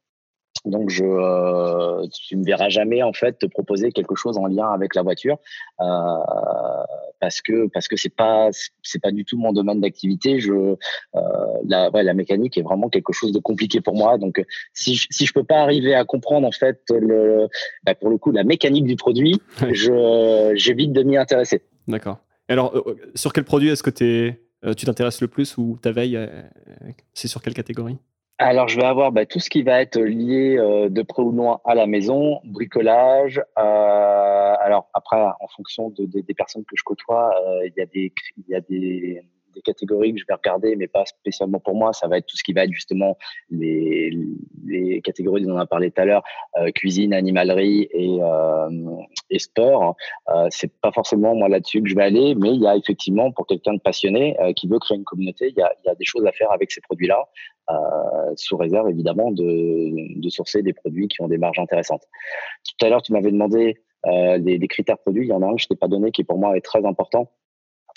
[0.65, 4.69] Donc, je, euh, tu me verras jamais en fait te proposer quelque chose en lien
[4.69, 5.39] avec la voiture
[5.81, 5.85] euh,
[7.19, 8.51] parce que parce que c'est pas
[8.83, 10.39] c'est pas du tout mon domaine d'activité.
[10.39, 10.77] Je euh,
[11.65, 14.19] la ouais, la mécanique est vraiment quelque chose de compliqué pour moi.
[14.19, 14.45] Donc,
[14.75, 17.49] si je, si je peux pas arriver à comprendre en fait le
[17.85, 19.41] bah, pour le coup la mécanique du produit,
[19.73, 21.63] je j'évite de m'y intéresser.
[21.89, 22.19] D'accord.
[22.49, 22.75] Alors,
[23.15, 24.41] sur quel produit est-ce que es,
[24.75, 26.19] tu t'intéresses le plus ou ta veille
[27.15, 27.99] C'est sur quelle catégorie?
[28.43, 31.31] Alors, je vais avoir bah, tout ce qui va être lié euh, de près ou
[31.31, 33.39] loin à la maison, bricolage.
[33.59, 37.87] Euh, alors après, en fonction de, des personnes que je côtoie, euh, il y a
[37.87, 39.23] des il y a des
[39.55, 41.93] des, catégories que je vais regarder, mais pas spécialement pour moi.
[41.93, 43.17] Ça va être tout ce qui va être justement
[43.51, 44.11] les,
[44.67, 46.23] les catégories dont on a parlé tout à l'heure,
[46.59, 48.69] euh, cuisine, animalerie et, euh,
[49.31, 49.97] et sport.
[50.29, 53.33] Euh, c'est pas forcément moi là-dessus que je vais aller, mais il y a effectivement
[53.33, 55.95] pour quelqu'un de passionné euh, qui veut créer une communauté, il y a, y a
[55.95, 57.25] des choses à faire avec ces produits-là,
[58.35, 62.03] sous réserve évidemment de, de sourcer des produits qui ont des marges intéressantes.
[62.65, 65.27] Tout à l'heure, tu m'avais demandé des, des, critères produits.
[65.27, 66.85] Il y en a un que je t'ai pas donné qui pour moi est très
[66.85, 67.31] important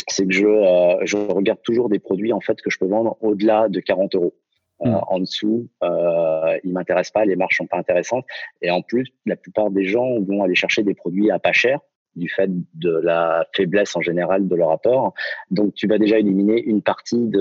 [0.08, 3.18] c'est que je, euh, je regarde toujours des produits en fait que je peux vendre
[3.22, 4.36] au-delà de 40 euros.
[4.82, 5.02] Euh, hmm.
[5.08, 8.26] En dessous, euh, ils m'intéressent pas, les marges sont pas intéressantes.
[8.62, 11.80] Et en plus, la plupart des gens vont aller chercher des produits à pas cher
[12.16, 15.14] du fait de la faiblesse en général de leur apport.
[15.50, 17.40] Donc, tu vas déjà éliminer une partie de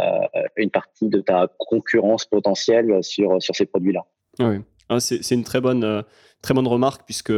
[0.00, 4.04] euh, une partie de ta concurrence potentielle sur sur ces produits-là.
[4.38, 4.60] Oui.
[4.88, 6.02] Ah, c'est une très bonne,
[6.42, 7.32] très bonne remarque, puisque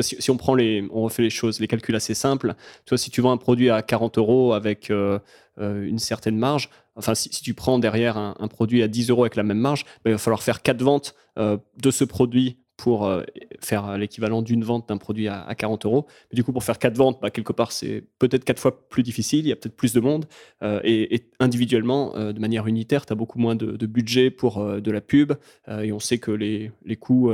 [0.00, 2.54] si, on prend les, on refait les choses, les calculs assez simples,
[2.96, 5.18] si tu vends un produit à 40 euros avec euh,
[5.58, 9.36] euh, une certaine marge, enfin, si, tu prends derrière un, produit à 10 euros avec
[9.36, 13.22] la même marge, ben, il va falloir faire quatre ventes de ce produit pour euh,
[13.60, 16.06] faire l'équivalent d'une vente d'un produit à, 40 euros.
[16.30, 19.04] Mais du coup, pour faire quatre ventes, bah, quelque part, c'est peut-être quatre fois plus
[19.04, 20.24] difficile, il y a peut-être plus de monde.
[20.62, 24.90] Euh, et, individuellement, euh, de manière unitaire, tu as beaucoup moins de, budget pour de
[24.90, 25.34] la pub.
[25.68, 27.30] et on sait que les, les coûts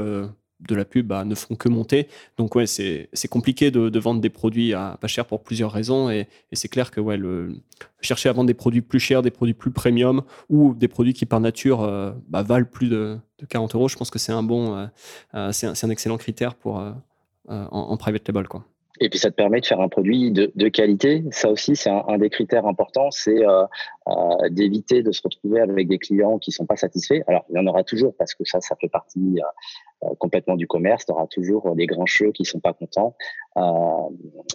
[0.60, 2.08] de la pub bah, ne font que monter.
[2.36, 6.10] Donc ouais, c'est compliqué de, vendre des produits à pas cher pour plusieurs raisons.
[6.10, 7.54] Et, c'est clair que ouais, le,
[8.00, 11.26] chercher à vendre des produits plus chers, des produits plus premium ou des produits qui
[11.26, 14.76] par nature euh, bah, valent plus de, 40 euros, je pense que c'est un bon,
[14.76, 14.86] euh,
[15.34, 16.82] euh, c'est un, excellent critère pour
[17.48, 18.64] en, private label quoi.
[19.00, 21.22] Et puis ça te permet de faire un produit de, qualité.
[21.30, 23.44] Ça aussi, c'est un, des critères importants, c'est
[24.50, 27.22] d'éviter de se retrouver avec des clients qui sont pas satisfaits.
[27.28, 29.38] Alors il y en aura toujours parce que ça, ça fait partie
[30.18, 31.06] complètement du commerce.
[31.06, 33.16] Tu auras toujours des grands cheveux qui sont pas contents.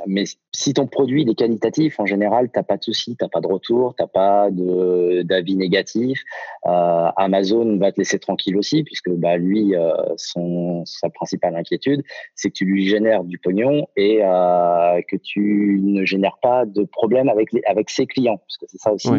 [0.07, 0.23] mais
[0.53, 3.95] si ton produit est qualitatif, en général, t'as pas de soucis, t'as pas de retour,
[3.97, 6.23] t'as pas d'avis négatif.
[6.63, 9.73] Amazon va te laisser tranquille aussi puisque bah lui,
[10.17, 12.03] son sa principale inquiétude,
[12.35, 17.29] c'est que tu lui génères du pognon et que tu ne génères pas de problème
[17.29, 19.09] avec, les, avec ses clients, parce que c'est ça aussi.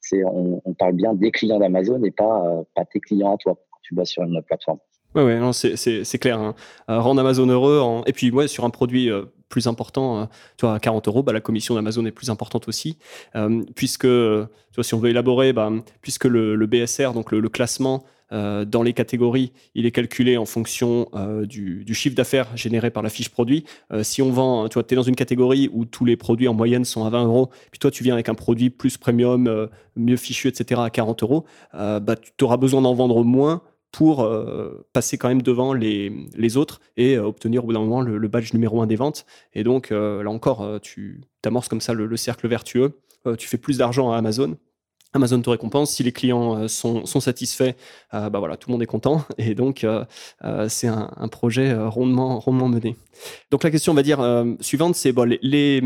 [0.00, 3.54] C'est, on, parle bien des clients d'Amazon et pas, euh, pas tes clients à toi
[3.54, 4.78] quand tu vas sur une plateforme.
[5.14, 6.38] Oui, ouais, non, c'est, clair.
[6.38, 6.54] Hein.
[6.88, 7.80] Euh, rendre Amazon heureux.
[7.80, 8.04] En...
[8.04, 11.32] Et puis, ouais, sur un produit euh, plus important, tu vois, à 40 euros, bah,
[11.32, 12.98] la commission d'Amazon est plus importante aussi.
[13.74, 18.04] puisque, tu vois, si on veut élaborer, bah, puisque le, le BSR, donc le classement,
[18.32, 23.02] euh, dans les catégories, il est calculé en fonction euh, du, chiffre d'affaires généré par
[23.02, 23.64] la fiche produit.
[23.92, 26.84] Euh, si on vend, tu vois, dans une catégorie où tous les produits en moyenne
[26.84, 30.48] sont à 20 euros, puis toi tu viens avec un produit plus premium, mieux fichu,
[30.48, 30.80] etc.
[30.84, 33.62] à 40 euros, bah, tu auras besoin d'en vendre moins
[33.92, 34.28] pour
[34.92, 38.52] passer quand même devant les, les autres et obtenir au bout d'un moment le, badge
[38.52, 39.26] numéro un des ventes.
[39.52, 43.00] Et donc là encore, tu amorces comme ça le cercle vertueux.
[43.38, 44.56] tu fais plus d'argent à Amazon
[45.12, 45.92] Amazon te récompense.
[45.92, 47.74] Si les clients euh, sont, satisfaits,
[48.14, 49.24] euh, bah voilà, tout le monde est content.
[49.38, 50.04] Et donc, euh,
[50.68, 52.96] c'est un, projet rondement, rondement mené.
[53.50, 54.20] Donc, la question, on va dire,
[54.60, 55.82] suivante, c'est bon, les,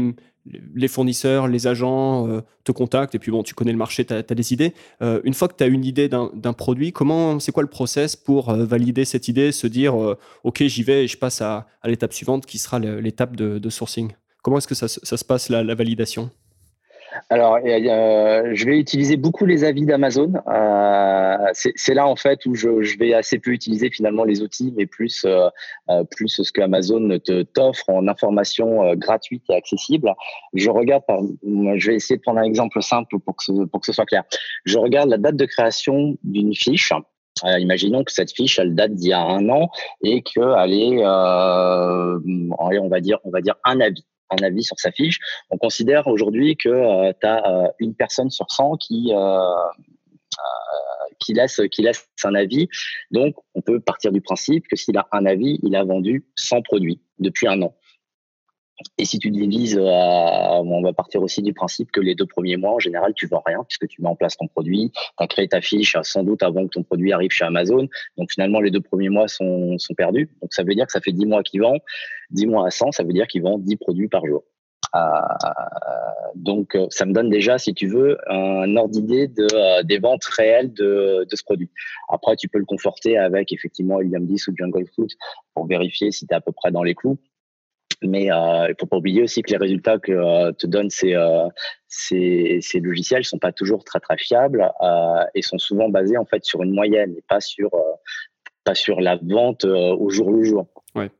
[0.88, 3.14] fournisseurs, les agents te contactent.
[3.14, 4.74] Et puis, bon, tu connais le marché, tu as, des idées.
[5.00, 8.52] une fois que tu as une idée d'un produit, comment, c'est quoi le process pour
[8.52, 9.94] valider cette idée, se dire,
[10.44, 14.12] OK, j'y vais et je passe à, l'étape suivante qui sera l'étape de, sourcing?
[14.42, 16.30] Comment est-ce que ça, se passe, la validation?
[17.30, 20.32] Alors, euh, je vais utiliser beaucoup les avis d'Amazon.
[20.48, 24.86] Euh, c'est là en fait où je, vais assez peu utiliser finalement les outils, mais
[24.86, 25.48] plus euh,
[26.10, 27.18] plus ce que Amazon
[27.52, 30.12] t'offre en information gratuite et accessible.
[30.54, 33.80] Je regarde, par, je vais essayer de prendre un exemple simple pour que ce, pour
[33.80, 34.24] que ce soit clair.
[34.64, 36.92] Je regarde la date de création d'une fiche.
[37.44, 39.68] imaginons que cette fiche, elle date d'il y a un an
[40.02, 44.92] et qu'elle est, on va dire, on va dire un avis un avis sur sa
[44.92, 45.18] fiche.
[45.50, 49.38] On considère aujourd'hui que euh, tu as euh, une personne sur 100 qui euh,
[51.20, 52.68] qui laisse, qui laisse un avis.
[53.10, 56.62] Donc, on peut partir du principe que s'il a un avis, il a vendu 100
[56.62, 57.74] produits depuis un an.
[58.98, 62.56] Et si tu divises, euh, on va partir aussi du principe que les deux premiers
[62.56, 65.26] mois, en général, tu vends rien puisque tu mets en place ton produit, tu as
[65.28, 67.88] créé ta fiche sans doute avant que ton produit arrive chez Amazon.
[68.16, 70.28] Donc finalement, les deux premiers mois sont, sont perdus.
[70.42, 71.76] Donc ça veut dire que ça fait 10 mois qu'il vend.
[72.30, 74.42] 10 mois à 100, ça veut dire qu'il vend 10 produits par jour.
[74.94, 75.00] Euh,
[76.34, 80.24] donc ça me donne déjà, si tu veux, un ordre d'idée de, euh, des ventes
[80.24, 81.70] réelles de, de ce produit.
[82.08, 85.10] Après, tu peux le conforter avec effectivement Helium 10 ou Jungle Food
[85.54, 87.18] pour vérifier si tu es à peu près dans les clous.
[88.02, 91.14] Mais euh, il faut pas oublier aussi que les résultats que euh, te donnent ces,
[91.14, 91.48] euh,
[91.88, 96.44] ces, logiciels sont pas toujours très très fiables euh, et sont souvent basés en fait
[96.44, 97.70] sur une moyenne et pas sur
[98.64, 100.66] pas sur la vente au jour le jour.
[100.94, 101.10] Ouais.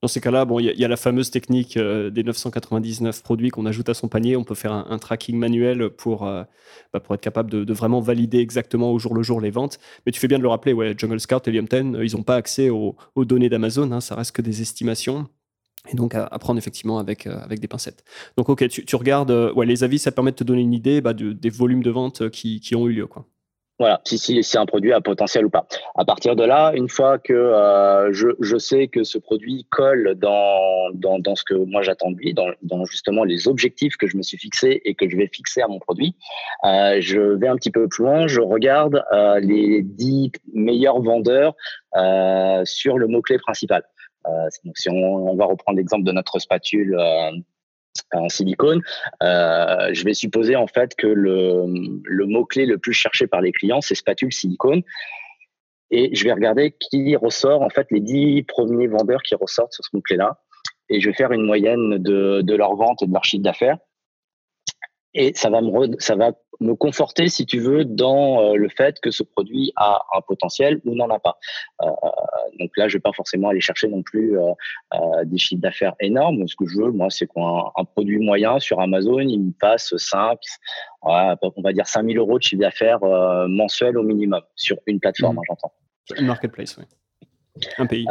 [0.00, 3.88] Dans ces cas-là, bon, il y, a la fameuse technique des 999 produits qu'on ajoute
[3.88, 4.36] à son panier.
[4.36, 8.90] On peut faire un, tracking manuel pour, bah, pour être capable de, vraiment valider exactement
[8.92, 9.80] au jour le jour les ventes.
[10.06, 12.36] Mais tu fais bien de le rappeler, ouais, Jungle Scout, Helium 10, ils n'ont pas
[12.36, 13.90] accès aux, données d'Amazon.
[13.92, 15.26] Hein, ça reste que des estimations.
[15.90, 18.04] Et donc à, prendre effectivement avec, avec des pincettes.
[18.36, 21.12] Donc ok, tu, regardes, ouais, les avis, ça permet de te donner une idée bah,
[21.14, 23.06] des volumes de ventes qui, qui ont eu lieu.
[23.78, 25.68] Voilà, si, si un produit à potentiel ou pas.
[25.94, 30.16] À partir de là, une fois que euh, je, je, sais que ce produit colle
[30.16, 34.08] dans, dans, dans ce que moi j'attends de lui, dans, dans, justement les objectifs que
[34.08, 36.16] je me suis fixés et que je vais fixer à mon produit,
[36.64, 41.54] euh, je vais un petit peu plus loin, je regarde euh, les dix meilleurs vendeurs
[41.96, 43.84] euh, sur le mot-clé principal.
[44.28, 46.96] Euh, si on, va reprendre l'exemple de notre spatule
[48.12, 48.80] en silicone,
[49.22, 51.64] euh, je vais supposer en fait que le,
[52.04, 54.82] le mot-clé le plus cherché par les clients, c'est spatule silicone.
[55.90, 59.84] Et je vais regarder qui ressort, en fait, les dix premiers vendeurs qui ressortent sur
[59.84, 60.38] ce mot-clé-là.
[60.90, 63.78] Et je vais faire une moyenne de, de leur vente et de leur chiffre d'affaires.
[65.20, 69.00] Et ça va me, ça va me conforter, si tu veux, dans euh, le fait
[69.00, 71.38] que ce produit a un potentiel ou n'en a pas.
[71.82, 71.88] Euh,
[72.60, 74.52] donc là, je vais pas forcément aller chercher non plus euh,
[75.24, 76.46] des chiffres d'affaires énormes.
[76.46, 79.92] Ce que je veux, moi, c'est qu'un un produit moyen sur Amazon, il me fasse
[79.96, 80.38] 5,
[81.02, 83.00] on va dire 5000 euros de chiffre d'affaires
[83.48, 85.38] mensuel au minimum sur une plateforme, mmh.
[85.40, 85.72] hein, j'entends.
[86.16, 86.84] Une marketplace, oui.
[87.76, 88.06] Un pays.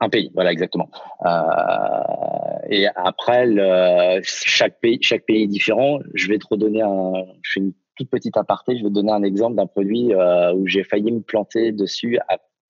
[0.00, 0.90] Un pays, voilà, exactement.
[1.24, 6.00] Euh, et après, le, chaque pays, chaque pays est différent.
[6.14, 8.76] Je vais te redonner un, je fais une toute petite aparté.
[8.76, 12.18] Je vais te donner un exemple d'un produit euh, où j'ai failli me planter dessus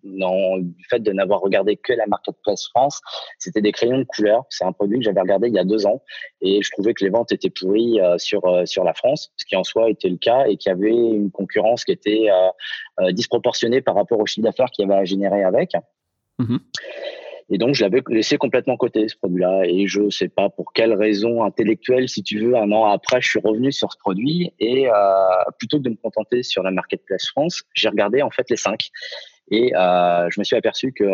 [0.05, 3.01] non, du fait de n'avoir regardé que la marketplace France.
[3.41, 4.45] C'était des crayons de couleur.
[4.51, 6.01] C'est un produit que j'avais regardé il y a deux ans
[6.41, 9.45] et je trouvais que les ventes étaient pourries euh, sur euh, sur la France, ce
[9.45, 12.29] qui en soi était le cas et qu'il y avait une concurrence qui était
[13.11, 15.73] disproportionnée par rapport au chiffre d'affaires qu'il y avait à générer avec.
[16.39, 16.59] Mmh
[17.49, 19.63] et donc, je l'avais laissé complètement côté, ce produit-là.
[19.67, 23.29] Et je sais pas pour quelle raison intellectuelle, si tu veux, un an après, je
[23.29, 24.53] suis revenu sur ce produit.
[24.59, 24.93] Et euh,
[25.59, 28.89] plutôt que de me contenter sur la Marketplace France, j'ai regardé en fait les cinq.
[29.51, 31.05] Et euh, je me suis aperçu que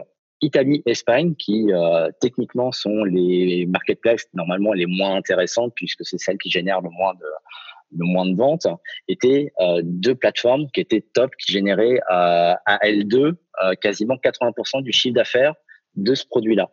[0.41, 6.39] Italie, Espagne, qui euh, techniquement sont les marketplaces normalement les moins intéressantes, puisque c'est celles
[6.39, 8.67] qui génèrent le moins de, ventes,
[9.07, 9.53] étaient
[9.83, 13.35] deux plateformes qui étaient top, qui généraient euh, à L2 euh,
[13.81, 15.55] quasiment 80% du chiffre d'affaires
[15.95, 16.71] de ce produit-là.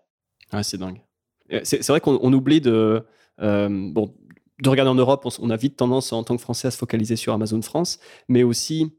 [0.51, 1.01] Ah, c'est dingue.
[1.63, 3.03] C'est vrai qu'on oublie de,
[3.41, 4.13] euh, bon,
[4.61, 7.15] de regarder en Europe, on, a vite tendance en tant que Français à se focaliser
[7.15, 8.93] sur Amazon France, mais aussi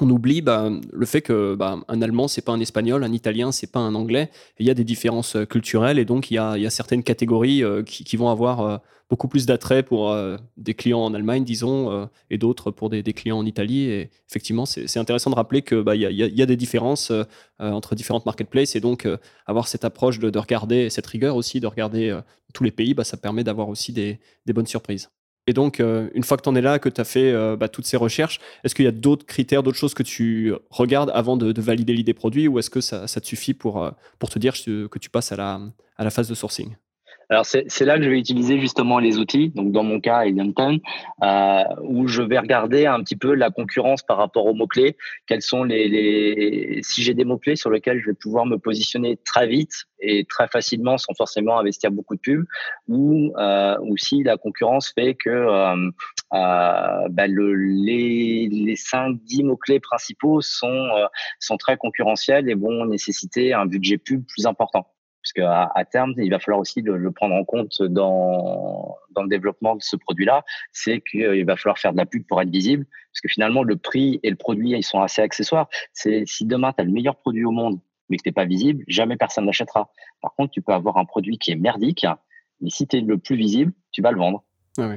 [0.00, 3.52] on oublie bah, le fait que bah, un allemand c'est pas un espagnol, un italien
[3.52, 4.30] c'est pas un anglais.
[4.58, 7.82] Il y a des différences euh, culturelles et donc il y a, certaines catégories euh,
[7.82, 8.76] qui, vont avoir euh,
[9.08, 10.14] beaucoup plus d'attrait pour
[10.56, 13.84] des clients en Allemagne, disons, et d'autres pour des, clients en Italie.
[13.84, 17.12] Et effectivement, c'est intéressant de rappeler que bah, il y, a, des différences
[17.60, 19.06] entre différentes marketplaces et donc
[19.46, 22.18] avoir cette approche de, regarder cette rigueur aussi de regarder
[22.52, 24.18] tous les pays, ça permet d'avoir aussi des
[24.48, 25.08] bonnes surprises.
[25.46, 27.56] Et donc, euh, une fois que tu en es là, que tu as fait euh,
[27.56, 31.10] bah, toutes ces recherches, est-ce qu'il y a d'autres critères, d'autres choses que tu regardes
[31.14, 33.90] avant de, valider l'idée produit ou est-ce que ça, te suffit pour, euh,
[34.28, 36.74] te dire que tu passes à la phase de sourcing?
[37.28, 40.78] Alors c'est là que je vais utiliser justement les outils, donc dans mon cas Elianton,
[41.22, 44.96] euh, où je vais regarder un petit peu la concurrence par rapport aux mots-clés,
[45.26, 46.80] quels sont les, les...
[46.82, 50.46] si j'ai des mots-clés sur lesquels je vais pouvoir me positionner très vite et très
[50.46, 52.44] facilement sans forcément investir beaucoup de pubs,
[52.88, 55.90] ou, euh, ou si la concurrence fait que euh,
[56.32, 61.06] euh, bah le, les, les 5-10 mots-clés principaux sont, euh,
[61.40, 64.86] sont très concurrentiels et vont nécessiter un budget pub plus important
[65.26, 69.74] puisque à, à, terme, il va falloir aussi le, prendre en compte dans, le développement
[69.74, 73.20] de ce produit-là, c'est qu'il va falloir faire de la pub pour être visible, parce
[73.20, 75.68] que finalement, le prix et le produit, ils sont assez accessoires.
[75.92, 78.44] C'est si demain, tu as le meilleur produit au monde, mais que tu n'es pas
[78.44, 79.90] visible, jamais personne n'achètera.
[80.20, 82.06] Par contre, tu peux avoir un produit qui est merdique,
[82.60, 84.44] mais si tu es le plus visible, tu vas le vendre.
[84.78, 84.92] Ah.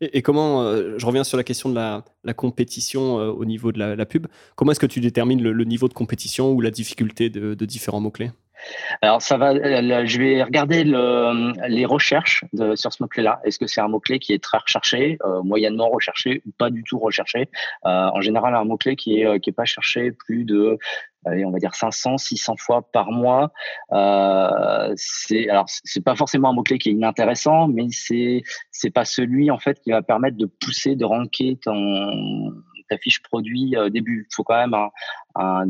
[0.00, 3.80] Et, comment, euh, je reviens sur la question de la, compétition euh, au niveau de
[3.80, 7.64] la, pub, comment est-ce que tu détermines le, niveau de compétition ou la difficulté de
[7.64, 8.30] différents mots-clés?
[9.02, 12.44] Alors ça va, euh, je vais regarder le, les recherches
[12.74, 13.40] sur ce mot-clé-là.
[13.44, 16.82] Est-ce que c'est un mot-clé qui est très recherché, euh, moyennement recherché ou pas du
[16.84, 17.48] tout recherché?
[17.86, 20.78] Euh, En général, un mot-clé qui est qui est pas cherché plus de
[21.26, 23.52] on va dire 500, 600 fois par mois.
[23.92, 28.90] Euh, c'est alors c'est pas forcément un mot clé qui est inintéressant, mais c'est c'est
[28.90, 32.52] pas celui en fait qui va permettre de pousser, de ranker ton
[32.94, 34.26] ta fiche produit euh, début.
[34.30, 34.76] Il faut quand même,
[35.34, 35.66] un,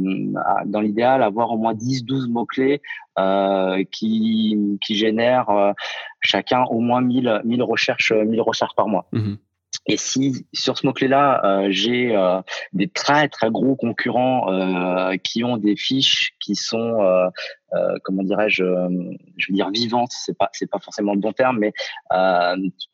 [0.66, 2.82] dans l'idéal, avoir au moins 10-12 mots-clés
[3.18, 5.72] euh, qui, qui génèrent euh,
[6.20, 9.06] chacun au moins 1000, 1000, recherches, 1000 recherches par mois.
[9.12, 9.34] Mmh
[9.86, 12.40] Et si sur ce mot-clé-là, euh, j'ai euh,
[12.72, 16.98] des très très gros concurrents euh, qui ont des fiches qui sont
[18.04, 18.64] comment dirais-je,
[19.36, 21.72] je veux dire vivante, c'est pas c'est pas forcément le bon terme, mais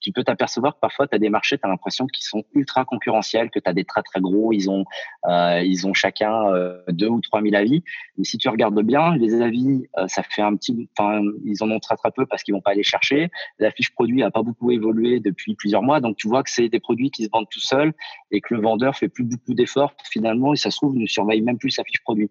[0.00, 2.84] tu peux t'apercevoir que parfois tu as des marchés, tu as l'impression qu'ils sont ultra
[2.84, 4.84] concurrentiels, que tu as des très très gros, ils ont
[5.28, 6.52] ils ont chacun
[6.88, 7.82] deux ou trois mille avis.
[8.16, 11.80] Mais si tu regardes bien, les avis, ça fait un petit, enfin ils en ont
[11.80, 13.30] très très peu parce qu'ils vont pas aller chercher.
[13.58, 16.68] La fiche produit a pas beaucoup évolué depuis plusieurs mois, donc tu vois que c'est
[16.68, 17.92] des produits qui se vendent tout seuls
[18.30, 21.42] et que le vendeur fait plus beaucoup d'efforts finalement et ça se trouve ne surveille
[21.42, 22.30] même plus sa fiche produit.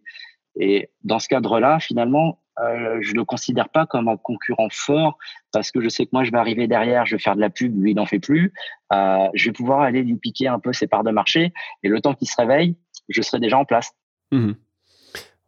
[0.59, 5.17] Et dans ce cadre-là, finalement, euh, je le considère pas comme un concurrent fort
[5.51, 7.49] parce que je sais que moi je vais arriver derrière, je vais faire de la
[7.49, 8.53] pub, lui il n'en fait plus.
[8.91, 11.53] Euh, je vais pouvoir aller lui piquer un peu ses parts de marché
[11.83, 12.75] et le temps qu'il se réveille,
[13.07, 13.91] je serai déjà en place.
[14.31, 14.51] Mmh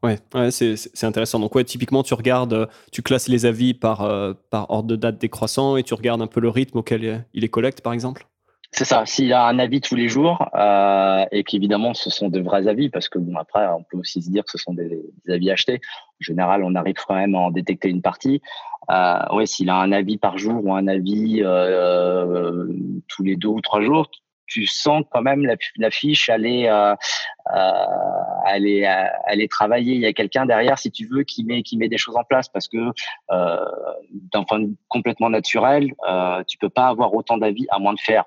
[0.04, 1.40] Ouais, ouais c'est intéressant.
[1.40, 5.20] Donc ouais, typiquement, tu regardes, tu classes les avis par, euh, par ordre de date
[5.20, 8.26] décroissant et tu regardes un peu le rythme auquel il les collecte, par exemple?
[8.72, 9.06] C'est ça.
[9.06, 12.90] S'il a un avis tous les jours, euh, et qu'évidemment ce sont de vrais avis,
[12.90, 15.82] parce que bon après on peut aussi se dire que ce sont des, avis achetés.
[15.84, 18.42] En général, on arrive quand même à en détecter une partie.
[18.90, 22.68] Euh, ouais, s'il a un avis par jour ou un avis euh,
[23.08, 24.10] tous les deux ou trois jours,
[24.52, 26.94] tu sens quand même la, fiche aller, euh,
[27.56, 27.86] euh,
[28.46, 28.86] aller,
[29.26, 29.96] aller travailler.
[29.96, 32.24] Il y a quelqu'un derrière, si tu veux, qui met, qui met des choses en
[32.26, 32.92] place parce que
[33.32, 33.66] euh,
[34.34, 37.94] d'un point de vue complètement naturel, euh, tu peux pas avoir autant d'avis à moins
[37.94, 38.26] de faire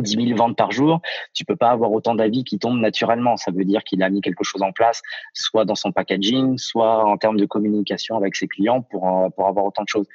[0.00, 1.00] 10 000 ventes par jour,
[1.34, 3.36] tu peux pas avoir autant d'avis qui tombent naturellement.
[3.36, 5.02] Ça veut dire qu'il a mis quelque chose en place,
[5.34, 9.46] soit dans son packaging, soit en termes de communication avec ses clients pour, euh, pour
[9.48, 10.06] avoir autant de choses.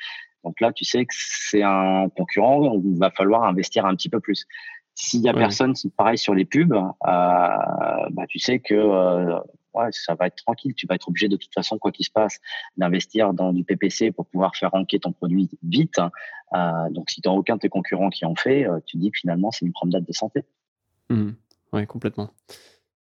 [0.43, 4.09] Donc là, tu sais que c'est un concurrent, où il va falloir investir un petit
[4.09, 4.45] peu plus.
[4.95, 9.39] S'il y a personne, c'est pareil sur les pubs, euh, bah, tu sais que euh,
[9.91, 10.73] ça va être tranquille.
[10.75, 12.39] Tu vas être obligé de toute façon, quoi qu'il se passe,
[12.77, 15.99] d'investir dans du PPC pour pouvoir faire ranker ton produit vite.
[16.53, 19.11] Euh, donc, si tu n'as aucun de tes concurrents qui en fait, euh, tu dis
[19.11, 20.43] que finalement, c'est une promenade de santé.
[21.09, 21.31] Mmh.
[21.73, 22.29] Oui, complètement.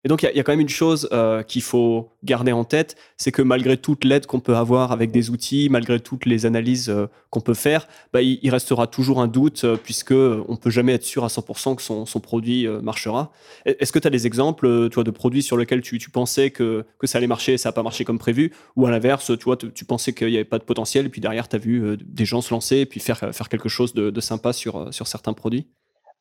[0.06, 2.98] Et donc, il y, a quand même une chose euh, qu'il faut garder en tête,
[3.16, 6.90] c'est que malgré toute l'aide qu'on peut avoir avec des outils, malgré toutes les analyses
[6.90, 10.70] euh, qu'on peut faire, bah, il, restera toujours un doute, euh, puisque on ne peut
[10.72, 13.32] jamais être sûr à 100% que son, produit marchera.
[13.66, 17.18] Est-ce que tu as des exemples toi, de produits sur lesquels tu, pensais que, ça
[17.18, 18.54] allait marcher et ça n'a pas marché comme prévu?
[18.76, 19.32] Ou à l'inverse,
[19.74, 22.26] tu, pensais qu'il n'y avait pas de potentiel, et puis derrière, tu as vu des
[22.26, 25.68] gens se lancer et puis faire, quelque chose de, de sympa sur certains produits?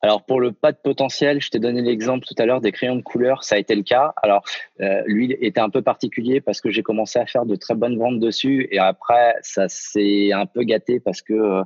[0.03, 2.97] Alors pour le pas de potentiel, je t'ai donné l'exemple tout à l'heure des crayons
[2.97, 4.13] de couleur, ça a été le cas.
[4.21, 4.43] Alors
[4.81, 7.97] euh, lui était un peu particulier parce que j'ai commencé à faire de très bonnes
[7.97, 11.63] ventes dessus et après ça s'est un peu gâté parce que euh,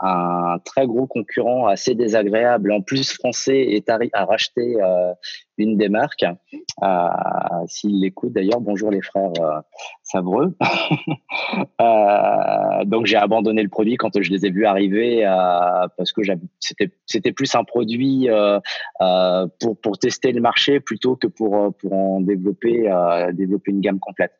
[0.00, 5.12] un très gros concurrent assez désagréable, en plus français, est à racheter euh,
[5.60, 6.24] une des marques.
[6.82, 7.08] Euh,
[7.66, 9.60] S'ils l'écoutent d'ailleurs, bonjour les frères euh,
[10.02, 10.56] Savreux.
[11.80, 16.22] euh, donc j'ai abandonné le produit quand je les ai vus arriver euh, parce que
[17.06, 18.28] c'était plus un produit
[19.60, 22.90] pour pour tester le marché plutôt que pour pour en développer
[23.32, 24.32] développer une gamme complète.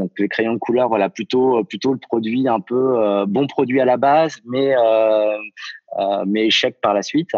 [0.00, 3.46] Donc les crayons de couleur, voilà, plutôt euh, plutôt le produit un peu euh, bon
[3.46, 5.36] produit à la base, mais euh,
[6.26, 7.30] mais échec par la suite.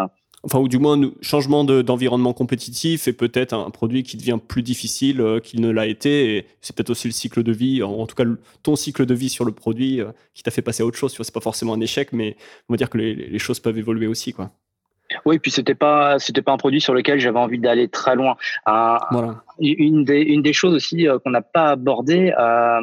[0.44, 5.40] Enfin, ou du moins changement d'environnement compétitif et peut-être un produit qui devient plus difficile
[5.44, 6.46] qu'il ne l'a été.
[6.60, 8.24] C'est peut-être aussi le cycle de vie, en, tout cas
[8.64, 10.00] ton cycle de vie sur le produit
[10.34, 11.14] qui t'a fait passer à autre chose.
[11.16, 12.36] C'est pas forcément un échec, mais
[12.68, 14.50] on va dire que les, les choses peuvent évoluer aussi, quoi.
[15.24, 18.36] Oui, puis c'était pas c'était pas un produit sur lequel j'avais envie d'aller très loin.
[19.58, 22.80] Une des une des choses aussi euh, qu'on n'a pas abordé, euh,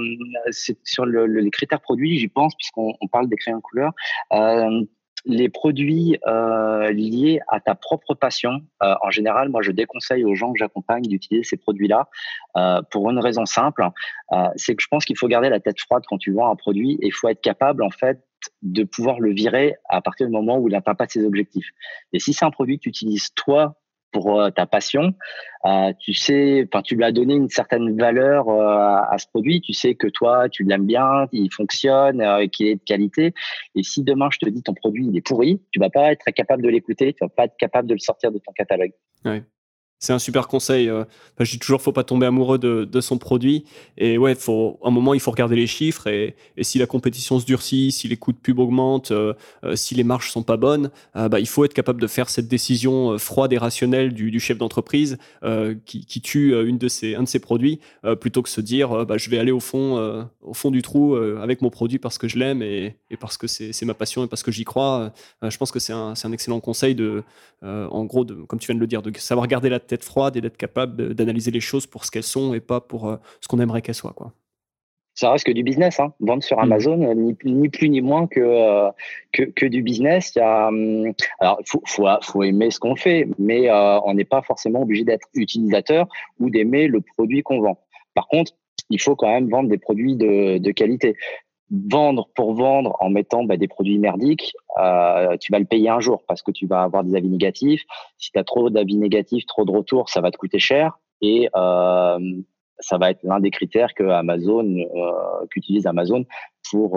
[0.51, 2.17] c'est sur le, les critères produits.
[2.19, 3.91] J'y pense puisqu'on parle des crayons couleur.
[4.33, 4.83] Euh,
[5.25, 10.35] les produits euh, liés à ta propre passion, euh, en général, moi, je déconseille aux
[10.35, 12.07] gens que j'accompagne d'utiliser ces produits-là
[12.57, 13.85] euh, pour une raison simple,
[14.55, 16.93] c'est que je pense qu'il faut garder la tête froide quand tu vends un produit
[17.01, 18.23] et il faut être capable, en fait,
[18.61, 21.69] de pouvoir le virer à partir du moment où il n'atteint pas ses objectifs.
[22.13, 23.75] Et si c'est un produit que tu utilises toi
[24.11, 25.13] pour euh, ta passion,
[25.65, 29.61] euh, tu sais, enfin, tu lui as donné une certaine valeur euh, à, ce produit.
[29.61, 33.33] Tu sais que toi, tu l'aimes bien, il fonctionne, qu'il est de qualité.
[33.75, 36.25] Et si demain je te dis ton produit il est pourri, tu vas pas être
[36.31, 38.93] capable de l'écouter, tu vas pas être capable de le sortir de ton catalogue.
[39.99, 40.89] C'est un super conseil.
[40.89, 41.03] Euh,
[41.39, 43.65] je dis toujours, faut pas tomber amoureux de, son produit.
[43.97, 46.07] Et ouais, faut, à un moment, il faut regarder les chiffres.
[46.07, 49.33] Et, si la compétition se durcit, si les coûts de pub augmentent, euh,
[49.63, 52.47] euh, si les marges sont pas bonnes, bah, il faut être capable de faire cette
[52.47, 55.17] décision froide et rationnelle du, chef d'entreprise
[55.85, 57.79] qui, tue une de ses, un de ses produits,
[58.21, 61.61] plutôt que se dire, bah, je vais aller au fond, au fond du trou avec
[61.61, 64.43] mon produit parce que je l'aime et, et, parce que c'est ma passion et parce
[64.43, 65.11] que j'y crois.
[65.41, 67.23] je pense que c'est un, un, excellent conseil de,
[67.61, 70.37] en gros, de, comme tu viens de le dire, de savoir garder la tête froide
[70.37, 73.47] et d'être capable d'analyser les choses pour ce qu'elles sont et pas pour euh, ce
[73.47, 74.13] qu'on aimerait qu'elles soient.
[74.13, 74.31] Quoi.
[75.15, 75.99] Ça reste que du business.
[75.99, 76.13] Hein.
[76.19, 76.63] Vendre sur mmh.
[76.63, 78.89] Amazon, euh, ni, ni, plus ni moins que, euh,
[79.33, 80.31] que, que, du business.
[80.35, 84.25] Il y a, hum, alors, faut, faut, faut, aimer ce qu'on fait, mais on n'est
[84.25, 86.07] pas forcément obligé d'être utilisateur
[86.39, 87.79] ou d'aimer le produit qu'on vend.
[88.13, 88.53] Par contre,
[88.89, 91.15] il faut quand même vendre des produits de, qualité.
[91.71, 95.99] Vendre pour vendre en mettant bah, des produits merdiques, euh, tu vas le payer un
[95.99, 97.83] jour parce que tu vas avoir des avis négatifs.
[98.17, 100.97] Si tu as trop d'avis négatifs, trop de retours, ça va te coûter cher.
[101.21, 102.19] Et euh,
[102.79, 106.25] ça va être l'un des critères que Amazon, euh, qu'utilise Amazon
[106.71, 106.91] pour,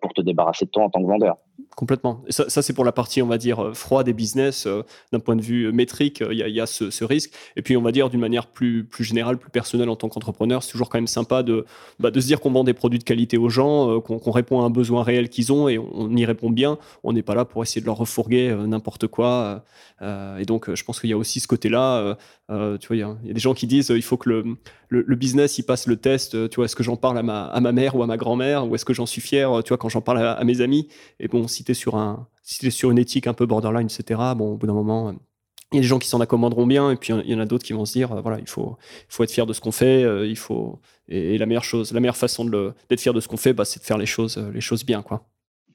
[0.00, 1.36] pour te débarrasser de toi en tant que vendeur.
[1.76, 2.22] Complètement.
[2.28, 4.66] ça, c'est pour la partie, on va dire, euh, froide des business.
[4.66, 7.32] Euh, d'un point de vue métrique, il y, a, ce, risque.
[7.56, 10.62] Et puis, on va dire, d'une manière plus, plus générale, plus personnelle en tant qu'entrepreneur,
[10.62, 11.64] c'est toujours quand même sympa de,
[11.98, 14.64] bah, de se dire qu'on vend des produits de qualité aux gens, qu'on répond à
[14.64, 16.78] un besoin réel qu'ils ont et on, y répond bien.
[17.02, 19.64] On n'est pas là pour essayer de leur refourguer n'importe quoi.
[20.00, 22.16] et donc, je pense qu'il y a aussi ce côté-là.
[22.48, 24.56] Tu vois, il y, a des gens qui disent il faut que le,
[24.88, 26.48] le, business, il passe le test.
[26.50, 28.68] Tu vois, est-ce que j'en parle à ma, à ma mère ou à ma grand-mère
[28.68, 30.88] ou est-ce que j'en suis fier, tu vois, quand j'en parle à, mes amis.
[31.20, 33.86] Et bon, si tu es sur un, si es sur une éthique un peu borderline,
[33.86, 34.20] etc.
[34.36, 35.14] Bon, au bout d'un moment,
[35.74, 37.46] il y a des gens qui s'en accommoderont bien, et puis il y en a
[37.46, 38.76] d'autres qui vont se dire, euh, voilà, il faut,
[39.08, 40.78] faut être fier de ce qu'on fait, euh, il faut,
[41.08, 43.80] et, la meilleure chose, la meilleure façon d'être fier de ce qu'on fait, bah, c'est
[43.80, 45.26] de faire les choses, les choses bien, quoi.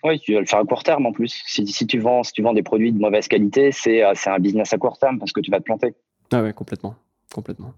[0.02, 1.44] Oui, tu vas le faire à court terme en plus.
[1.46, 4.72] Si, si, tu vends, si tu vends des produits de mauvaise qualité, c'est un business
[4.72, 5.94] à court terme parce que tu vas te planter.
[6.32, 6.96] Ah ouais, complètement,
[7.34, 7.74] complètement.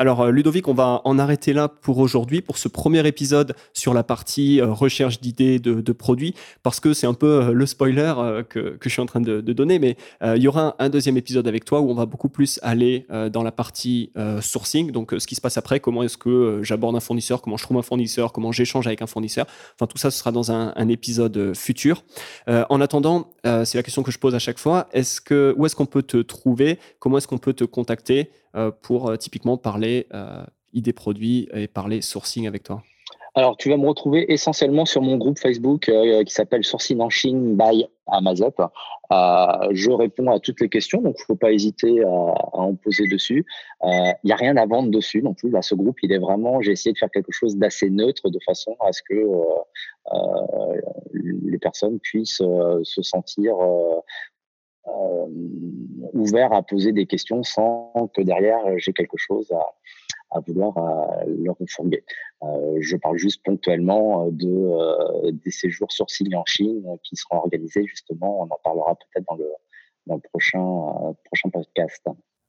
[0.00, 3.92] Alors euh, Ludovic, on va en arrêter là pour aujourd'hui, pour ce premier épisode sur
[3.92, 8.14] la partie euh, recherche d'idées de, produits, parce que c'est un peu euh, le spoiler
[8.48, 11.66] que, je suis en train de, donner, mais il y aura un, deuxième épisode avec
[11.66, 15.40] toi où on va beaucoup plus aller dans la partie sourcing, donc ce qui se
[15.40, 18.86] passe après, comment est-ce que j'aborde un fournisseur, comment je trouve un fournisseur, comment j'échange
[18.86, 22.04] avec un fournisseur, enfin tout ça ce sera dans un, épisode futur.
[22.46, 25.76] en attendant, c'est la question que je pose à chaque fois, est-ce que, où est-ce
[25.76, 28.30] qu'on peut te trouver, comment est-ce qu'on peut te contacter?
[28.82, 32.82] Pour euh, typiquement parler euh, idées produits et parler sourcing avec toi?
[33.36, 35.82] Alors, tu vas me retrouver essentiellement sur mon groupe Facebook
[36.26, 38.52] qui s'appelle Sourcing en Chine by Amazon.
[39.70, 43.06] je réponds à toutes les questions, donc il ne faut pas hésiter à, en poser
[43.06, 43.46] dessus.
[43.84, 45.48] Il n'y a rien à vendre dessus non plus.
[45.48, 46.60] Là, ce groupe, il est vraiment.
[46.60, 49.14] J'ai essayé de faire quelque chose d'assez neutre de façon à ce que
[51.12, 52.42] les personnes puissent
[52.82, 53.54] se sentir
[54.86, 55.26] euh,
[56.12, 59.64] ouvert à poser des questions sans que derrière j'ai quelque chose à,
[60.36, 60.74] à vouloir
[61.26, 62.04] leur refourguer.
[62.42, 67.38] Euh, je parle juste ponctuellement de euh, des séjours sur signe en Chine qui seront
[67.38, 68.40] organisés justement.
[68.40, 69.50] On en parlera peut-être dans le,
[70.06, 72.06] dans le prochain, prochain podcast.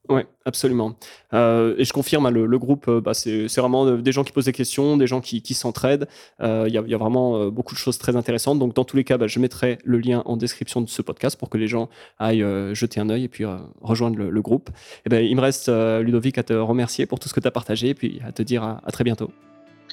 [0.09, 0.95] Oui, absolument.
[1.33, 4.31] Euh, et je confirme, hein, le, groupe, euh, bah, c'est vraiment euh, des gens qui
[4.31, 6.07] posent des questions, des gens qui, s'entraident.
[6.41, 8.57] Il y, a vraiment beaucoup de choses très intéressantes.
[8.57, 11.37] Donc, dans tous les cas, bah, je mettrai le lien en description de ce podcast
[11.37, 13.45] pour que les gens aillent jeter un œil et puis
[13.81, 14.69] rejoindre le, groupe.
[15.05, 17.51] Et ben, il me reste, Ludovic, à te remercier pour tout ce que tu as
[17.51, 19.29] partagé et puis à te dire à, très bientôt.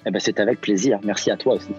[0.06, 1.00] Eh ben, c'est avec plaisir.
[1.04, 1.72] Merci à toi aussi.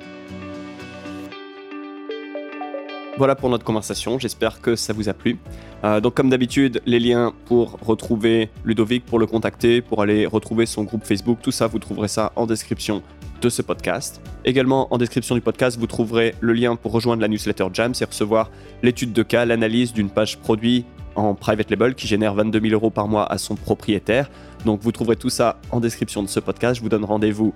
[3.20, 5.40] Voilà pour notre conversation, j'espère que ça vous a plu.
[5.84, 10.66] Euh, donc comme d'habitude, les liens pour retrouver Ludovic, pour le contacter, pour aller retrouver
[10.66, 13.04] son groupe Facebook, tout ça, vous trouverez ça en description
[13.42, 14.22] de ce podcast.
[14.46, 18.06] Également en description du podcast, vous trouverez le lien pour rejoindre la newsletter Jams et
[18.06, 18.52] recevoir
[18.84, 22.90] l'étude de cas, l'analyse d'une page produit en private label qui génère 22 000 euros
[22.90, 24.30] par mois à son propriétaire.
[24.64, 26.78] Donc vous trouverez tout ça en description de ce podcast.
[26.78, 27.54] Je vous donne rendez-vous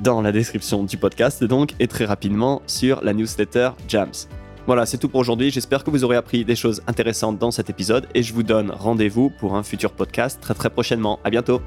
[0.00, 4.10] dans la description du podcast donc et très rapidement sur la newsletter Jams.
[4.66, 5.50] Voilà, c'est tout pour aujourd'hui.
[5.50, 8.70] J'espère que vous aurez appris des choses intéressantes dans cet épisode et je vous donne
[8.70, 11.20] rendez-vous pour un futur podcast très très prochainement.
[11.22, 11.60] À bientôt.